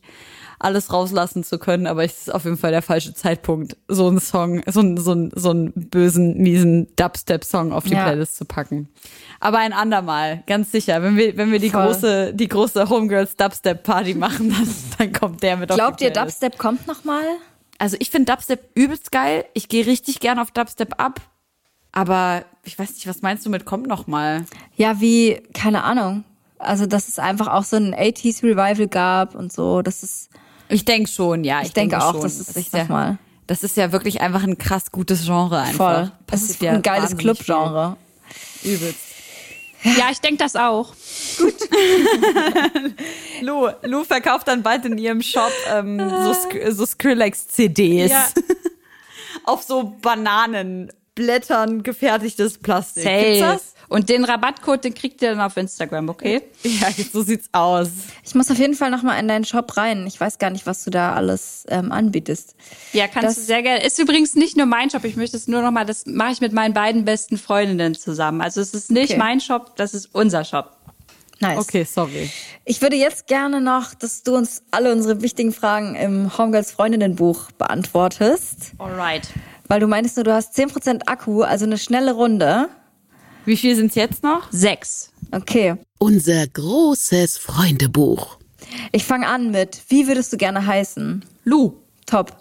[0.60, 4.20] alles rauslassen zu können, aber es ist auf jeden Fall der falsche Zeitpunkt, so einen
[4.20, 8.04] Song, so einen, so einen, so einen bösen, miesen Dubstep-Song auf die Ja.
[8.04, 8.90] Playlist zu packen.
[9.40, 11.02] Aber ein andermal, ganz sicher.
[11.02, 11.86] Wenn wir, wenn wir die Voll.
[11.88, 14.50] große, die große Homegirls Dubstep Party machen,
[14.98, 16.44] dann, dann kommt der mit Glaubt auf die ihr, Playlist.
[16.44, 17.24] Dubstep kommt noch mal?
[17.78, 19.46] Also ich finde Dubstep übelst geil.
[19.54, 21.22] Ich gehe richtig gern auf Dubstep ab.
[21.92, 24.46] Aber ich weiß nicht, was meinst du mit kommt noch mal?
[24.76, 26.24] Ja, wie, keine Ahnung.
[26.60, 29.82] Also, dass es einfach auch so ein 80s Revival gab und so.
[29.82, 30.30] Das ist,
[30.70, 31.62] Ich denke schon, ja.
[31.62, 32.22] ich, denke, auch, schon.
[32.22, 33.18] das ist Das sich ja, nochmal
[33.50, 35.96] das ist ja wirklich einfach ein krass gutes Genre einfach.
[35.96, 36.12] voll.
[36.28, 37.98] Passiert ist ja ein geiles Clubgenre.
[38.64, 39.00] Übelst.
[39.82, 40.94] Ja, ich denke das auch.
[43.42, 48.12] Lu, Lu verkauft dann bald in ihrem Shop ähm, so, Sk so Skrillex-CDs.
[48.12, 48.28] Ja.
[49.46, 49.96] Auf so
[51.20, 53.04] Bananenblättern gefertigtes Plastik.
[53.04, 53.54] Gibt's Safe.
[53.54, 53.74] das?
[53.90, 56.44] Und den Rabattcode, den kriegt ihr dann auf Instagram, okay?
[56.64, 57.90] Ja, so sieht's aus.
[58.24, 60.06] Ich muss auf jeden Fall nochmal in deinen Shop rein.
[60.06, 62.56] Ich weiß gar nicht, was du da alles ähm, anbietest.
[62.94, 63.84] Ja, kannst Das- du sehr gerne.
[63.84, 65.04] Ist übrigens nicht nur mein Shop.
[65.06, 68.42] Ich möchte es nur noch mal, das mache ich mit meinen beiden besten Freundinnen zusammen.
[68.42, 69.18] Also es ist nicht Okay.
[69.20, 70.76] mein Shop, das ist unser Shop.
[71.42, 71.58] Nice.
[71.58, 72.30] Okay, sorry.
[72.66, 77.50] Ich würde jetzt gerne noch, dass du uns alle unsere wichtigen Fragen im Homegirls Freundinnenbuch
[77.54, 78.74] beantwortest.
[78.78, 79.30] Alright.
[79.70, 82.70] Weil du meintest nur, du hast 10% Akku, also eine schnelle Runde.
[83.46, 84.52] Wie viel sind's jetzt noch?
[84.52, 85.12] Sechs.
[85.32, 85.76] Okay.
[86.00, 88.38] Unser großes Freundebuch.
[88.92, 91.24] Ich fange an mit, wie würdest du gerne heißen?
[91.44, 91.76] Lu.
[92.08, 92.36] Top.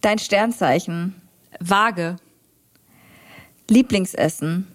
[0.00, 1.14] Dein Sternzeichen.
[1.58, 2.16] Waage.
[3.68, 4.68] Lieblingsessen.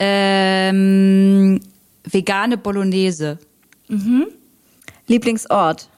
[0.00, 1.60] Ähm,
[2.04, 3.38] vegane Bolognese.
[5.06, 5.88] Lieblingsort.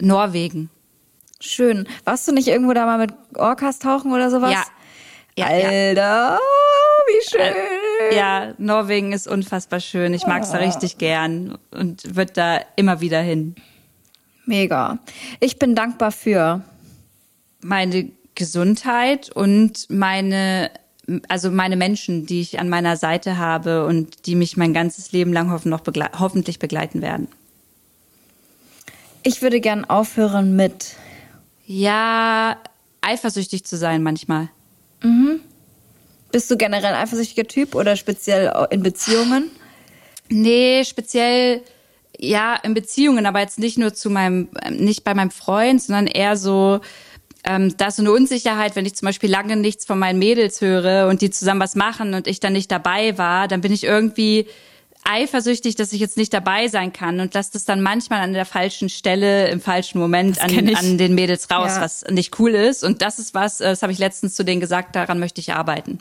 [0.00, 0.70] Norwegen.
[1.46, 1.86] Schön.
[2.04, 4.52] Warst du nicht irgendwo da mal mit Orcas tauchen oder sowas?
[4.52, 4.64] Ja.
[5.36, 5.68] Ja, ja.
[5.68, 6.38] Alter,
[7.08, 8.16] wie schön.
[8.16, 10.14] Ja, Norwegen ist unfassbar schön.
[10.14, 13.56] Ich mag's da richtig gern und wird da immer wieder hin.
[14.46, 14.98] Mega.
[15.40, 16.62] Ich bin dankbar für.
[17.60, 20.70] Meine Gesundheit und meine,
[21.28, 25.32] also meine Menschen, die ich an meiner Seite habe und die mich mein ganzes Leben
[25.32, 27.26] lang hoffentlich begleiten werden.
[29.24, 30.94] Ich würde gern aufhören mit.
[31.66, 32.58] Ja,
[33.00, 34.48] eifersüchtig zu sein manchmal.
[36.32, 39.50] Bist du generell ein eifersüchtiger Typ oder speziell in Beziehungen?
[40.28, 41.62] Nee, speziell
[42.18, 46.06] ja in Beziehungen, aber jetzt nicht nur zu meinem, ähm, nicht bei meinem Freund, sondern
[46.06, 46.80] eher so,
[47.44, 50.60] ähm, da ist so eine Unsicherheit, wenn ich zum Beispiel lange nichts von meinen Mädels
[50.60, 53.84] höre und die zusammen was machen und ich dann nicht dabei war, dann bin ich
[53.84, 54.46] irgendwie
[55.04, 58.46] eifersüchtig, dass ich jetzt nicht dabei sein kann und lasse das dann manchmal an der
[58.46, 61.82] falschen Stelle im falschen Moment an, an den Mädels raus, Ja.
[61.82, 62.82] was nicht cool ist.
[62.84, 65.52] Und das ist was, äh, das habe ich letztens zu denen gesagt, daran möchte ich
[65.52, 65.98] arbeiten.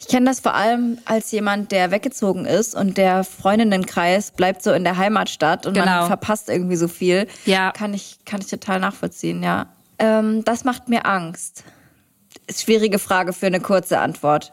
[0.00, 4.72] Ich kenne das vor allem als jemand, der weggezogen ist und der Freundinnenkreis bleibt so
[4.72, 6.06] in der Heimatstadt und man Genau.
[6.06, 7.26] verpasst irgendwie so viel.
[7.44, 7.72] Ja.
[7.72, 9.66] Kann ich, kann ich total nachvollziehen, ja.
[9.98, 11.64] Ähm, das macht mir Angst.
[12.46, 14.52] Ist schwierige Frage für eine kurze Antwort.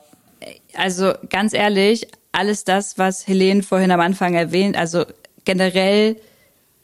[0.75, 5.05] Also ganz ehrlich, alles das, was Helene vorhin am Anfang erwähnt, also
[5.45, 6.17] generell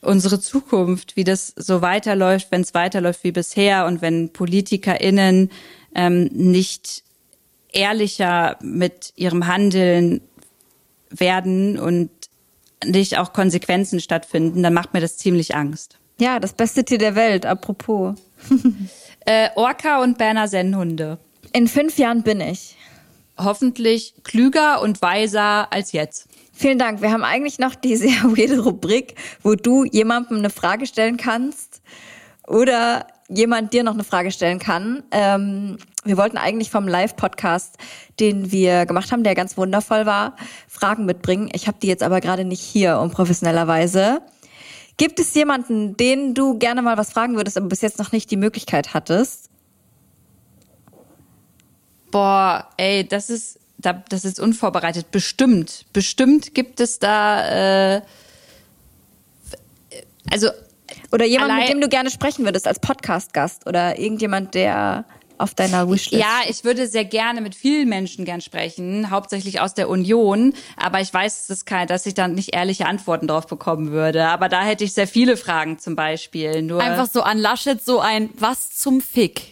[0.01, 5.49] unsere Zukunft, wie das so weiterläuft, wenn es weiterläuft wie bisher und wenn PolitikerInnen
[5.95, 7.03] ähm, nicht
[7.72, 10.22] ehrlicher mit ihrem Handeln
[11.10, 12.10] werden und
[12.86, 15.97] nicht auch Konsequenzen stattfinden, dann macht mir das ziemlich Angst.
[16.20, 18.16] Ja, das beste Tier der Welt, apropos.
[19.26, 21.20] Äh, Orca und Berner Sennhunde.
[21.53, 22.78] In fünf Jahren bin ich.
[23.39, 26.27] Hoffentlich klüger und weiser als jetzt.
[26.53, 27.01] Vielen Dank.
[27.01, 31.81] Wir haben eigentlich noch die sehr weirde Rubrik, wo du jemandem eine Frage stellen kannst
[32.47, 35.03] oder jemand dir noch eine Frage stellen kann.
[35.11, 37.77] Ähm, wir wollten eigentlich vom Live-Podcast,
[38.19, 40.35] den wir gemacht haben, der ganz wundervoll war,
[40.67, 41.49] Fragen mitbringen.
[41.53, 44.21] Ich habe die jetzt aber gerade nicht hier, unprofessionellerweise.
[44.97, 48.31] Gibt es jemanden, den du gerne mal was fragen würdest, aber bis jetzt noch nicht
[48.31, 49.49] die Möglichkeit hattest?
[52.12, 55.12] Boah, ey, das ist, da- das ist unvorbereitet.
[55.12, 58.01] Bestimmt, bestimmt gibt es da, äh,
[60.32, 60.49] also
[61.12, 65.05] Oder jemand, mit dem du gerne sprechen würdest als Podcast-Gast oder irgendjemand, der
[65.39, 69.74] auf deiner Wishlist ja, ich würde sehr gerne mit vielen Menschen gern sprechen, hauptsächlich aus
[69.74, 73.91] der Union, aber ich weiß, dass, kein, dass ich dann nicht ehrliche Antworten drauf bekommen
[73.91, 74.26] würde.
[74.28, 76.62] Aber da hätte ich sehr viele Fragen zum Beispiel.
[76.62, 79.43] Nur Einfach so an Laschet so ein Was zum Fick.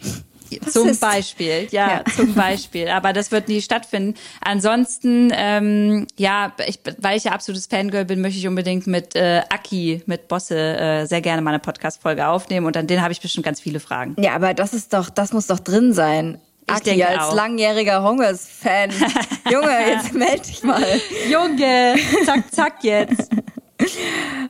[0.70, 2.04] Zum ist- Beispiel, ja, Ja.
[2.16, 2.88] zum Beispiel.
[2.88, 4.14] Aber das wird nie stattfinden.
[4.40, 9.42] Ansonsten, ähm, ja, ich, weil ich ja absolutes Fangirl bin, möchte ich unbedingt mit äh,
[9.48, 12.66] Aki, mit Bosse, äh, sehr gerne mal eine Podcast-Folge aufnehmen.
[12.66, 14.14] Und an den habe ich bestimmt ganz viele Fragen.
[14.18, 16.40] Ja, aber das ist doch, das muss doch drin sein.
[16.66, 17.34] Ich Aki denke als auch.
[17.34, 18.90] langjähriger Hongers-Fan.
[19.50, 20.84] Junge, jetzt meld dich mal.
[21.30, 21.94] Junge,
[22.26, 23.30] zack, zack jetzt.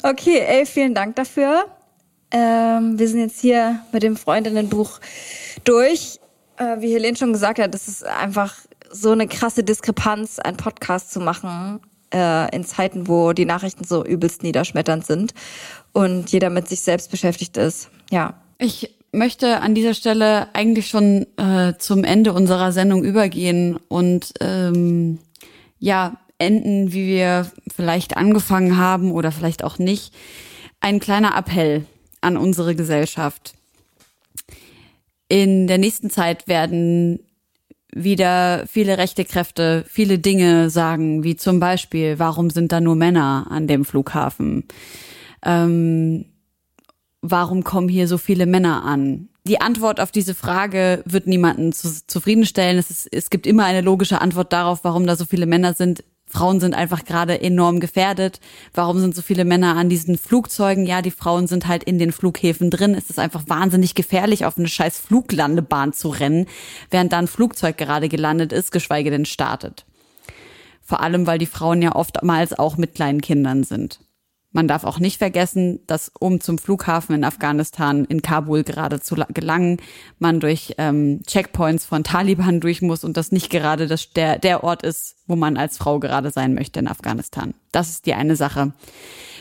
[0.02, 1.66] Okay, ey, vielen Dank dafür.
[2.30, 5.00] Ähm, wir sind jetzt hier mit dem Freundinnenbuch
[5.64, 6.20] durch.
[6.56, 8.54] Äh, wie Helene schon gesagt hat, das ist einfach
[8.90, 11.80] so eine krasse Diskrepanz, einen Podcast zu machen
[12.12, 15.34] äh, in Zeiten, wo die Nachrichten so übelst niederschmetternd sind
[15.92, 17.90] und jeder mit sich selbst beschäftigt ist.
[18.10, 24.32] Ja, Ich möchte an dieser Stelle eigentlich schon äh, zum Ende unserer Sendung übergehen und
[24.40, 25.18] ähm,
[25.78, 30.14] ja enden, wie wir vielleicht angefangen haben oder vielleicht auch nicht.
[30.80, 31.84] Ein kleiner Appell
[32.20, 33.54] an unsere Gesellschaft.
[35.28, 37.20] In der nächsten Zeit werden
[37.94, 43.46] wieder viele rechte Kräfte viele Dinge sagen, wie zum Beispiel, warum sind da nur Männer
[43.50, 44.64] an dem Flughafen?
[45.42, 46.26] Ähm,
[47.22, 49.28] warum kommen hier so viele Männer an?
[49.46, 52.78] Die Antwort auf diese Frage wird niemanden zu, zufriedenstellen.
[52.78, 56.04] Es, ist, es gibt immer eine logische Antwort darauf, warum da so viele Männer sind.
[56.28, 58.40] Frauen sind einfach gerade enorm gefährdet.
[58.74, 60.86] Warum sind so viele Männer an diesen Flugzeugen?
[60.86, 62.94] Ja, die Frauen sind halt in den Flughäfen drin.
[62.94, 66.46] Es ist einfach wahnsinnig gefährlich, auf eine scheiß Fluglandebahn zu rennen,
[66.90, 69.86] während da ein Flugzeug gerade gelandet ist, geschweige denn startet.
[70.82, 74.00] Vor allem, weil die Frauen ja oftmals auch mit kleinen Kindern sind.
[74.58, 79.14] Man darf auch nicht vergessen, dass um zum Flughafen in Afghanistan in Kabul gerade zu
[79.32, 79.76] gelangen,
[80.18, 84.64] man durch ähm, Checkpoints von Taliban durch muss und das nicht gerade das, der, der
[84.64, 87.54] Ort ist, wo man als Frau gerade sein möchte in Afghanistan.
[87.70, 88.72] Das ist die eine Sache.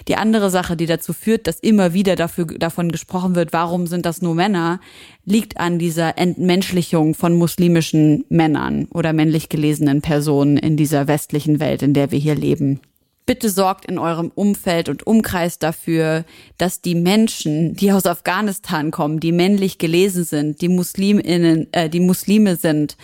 [0.07, 4.05] Die andere Sache, die dazu führt, dass immer wieder dafür, davon gesprochen wird, warum sind
[4.05, 4.79] das nur Männer,
[5.25, 11.81] liegt an dieser Entmenschlichung von muslimischen Männern oder männlich gelesenen Personen in dieser westlichen Welt,
[11.81, 12.81] in der wir hier leben.
[13.27, 16.25] Bitte sorgt in eurem Umfeld und Umkreis dafür,
[16.57, 21.99] dass die Menschen, die aus Afghanistan kommen, die männlich gelesen sind, die Musliminnen, äh, die
[21.99, 22.97] Muslime sind,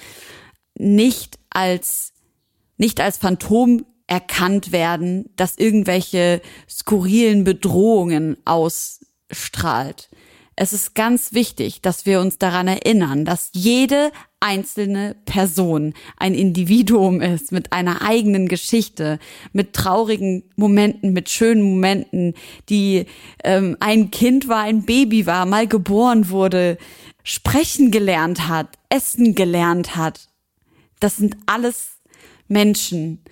[0.76, 2.14] nicht als
[2.78, 10.10] nicht als Phantom erkannt werden, das irgendwelche skurrilen Bedrohungen ausstrahlt.
[10.56, 17.22] Es ist ganz wichtig, dass wir uns daran erinnern, dass jede einzelne Person ein Individuum
[17.22, 19.18] ist mit einer eigenen Geschichte,
[19.52, 22.36] mit traurigen Momenten, mit schönen Momenten,
[22.70, 23.06] die
[23.44, 26.78] ähm, ein Kind war, ein Baby war, mal geboren wurde,
[27.24, 30.30] sprechen gelernt hat, essen gelernt hat.
[31.00, 32.00] Das sind alles
[32.48, 33.24] Menschen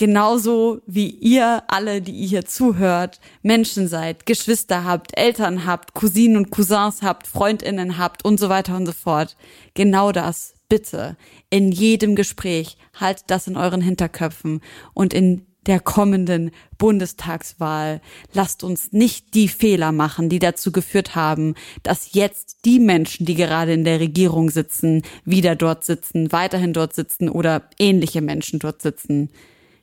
[0.00, 6.38] genauso wie ihr alle, die ihr hier zuhört, Menschen seid, Geschwister habt, Eltern habt, Cousinen
[6.38, 9.36] und Cousins habt, Freundinnen habt und so weiter und so fort.
[9.74, 11.18] Genau das, bitte,
[11.50, 14.62] in jedem Gespräch, haltet das in euren Hinterköpfen
[14.94, 18.00] und in der kommenden Bundestagswahl.
[18.32, 23.34] Lasst uns nicht die Fehler machen, die dazu geführt haben, dass jetzt die Menschen, die
[23.34, 28.80] gerade in der Regierung sitzen, wieder dort sitzen, weiterhin dort sitzen oder ähnliche Menschen dort
[28.80, 29.28] sitzen.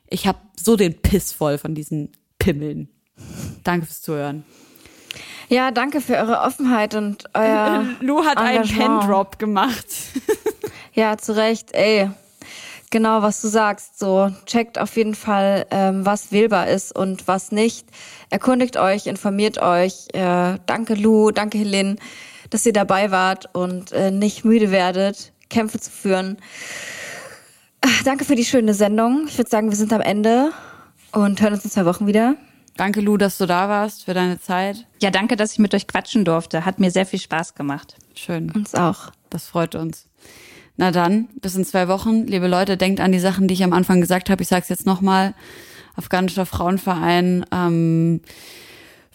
[0.10, 2.90] Ich habe so den Piss voll von diesen Pimmeln.
[3.64, 4.46] Danke fürs Zuhören.
[5.50, 7.86] Ja, danke für eure Offenheit und euer.
[8.02, 9.88] Lou hat einen Pen-Drop gemacht.
[10.94, 11.74] ja, zu Recht.
[11.74, 12.10] Ey,
[12.90, 13.98] genau, was du sagst.
[13.98, 17.88] So, checkt auf jeden Fall, ähm, was wählbar ist und was nicht.
[18.30, 20.08] Erkundigt euch, informiert euch.
[20.14, 21.96] Äh, danke, Lou, danke, Helene,
[22.50, 26.38] dass ihr dabei wart und äh, nicht müde werdet, Kämpfe zu führen.
[28.04, 29.26] Danke für die schöne Sendung.
[29.28, 30.52] Ich würde sagen, wir sind am Ende
[31.12, 32.36] und hören uns in zwei Wochen wieder.
[32.76, 34.86] Danke, Lu, dass du da warst für deine Zeit.
[35.02, 36.64] Ja, danke, dass ich mit euch quatschen durfte.
[36.64, 37.96] Hat mir sehr viel Spaß gemacht.
[38.14, 38.52] Schön.
[38.52, 39.12] Uns auch.
[39.30, 40.08] Das freut uns.
[40.78, 42.28] Na dann, bis in zwei Wochen.
[42.28, 44.44] Liebe Leute, denkt an die Sachen, die ich am Anfang gesagt habe.
[44.44, 45.34] Ich sage es jetzt nochmal.
[45.96, 47.46] Afghanischer Frauenverein.
[47.52, 48.22] Ähm,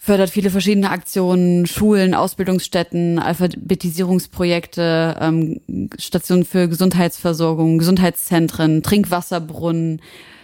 [0.03, 5.61] fördert viele verschiedene Aktionen, Schulen, Ausbildungsstätten, Alphabetisierungsprojekte, ähm,
[5.97, 10.01] Stationen für Gesundheitsversorgung, Gesundheitszentren, Trinkwasserbrunnen,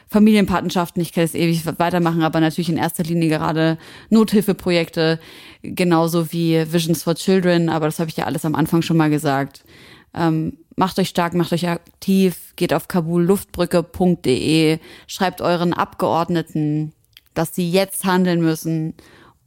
[0.08, 1.02] Familienpatenschaften.
[1.02, 3.78] Ich kann es ewig weitermachen, aber natürlich in erster Linie gerade
[4.10, 5.20] Nothilfeprojekte,
[5.62, 9.10] genauso wie Visions for Children, aber das habe ich ja alles am Anfang schon mal
[9.10, 9.66] gesagt.
[10.14, 16.94] Ähm, macht euch stark, macht euch aktiv, geht auf kabulluftbrücke.de, schreibt euren Abgeordneten,
[17.34, 18.94] dass sie jetzt handeln müssen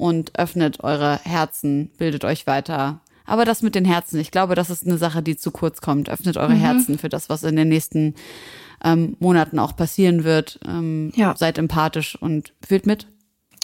[0.03, 3.01] und öffnet eure Herzen, bildet euch weiter.
[3.25, 6.11] Aber das mit den Herzen, ich glaube, das ist eine Sache, die zu kurz kommt.
[6.11, 6.61] Öffnet eure mhm.
[6.61, 8.17] Herzen für das, was in den nächsten
[8.83, 10.59] ähm, Monaten auch passieren wird.
[10.67, 11.37] Ähm, ja.
[11.37, 13.07] Seid empathisch und fühlt mit.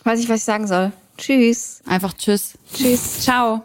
[0.04, 0.92] Weiß ich, was ich sagen soll.
[1.16, 1.82] Tschüss.
[1.86, 2.56] Einfach tschüss.
[2.72, 3.22] Tschüss.
[3.22, 3.64] Ciao.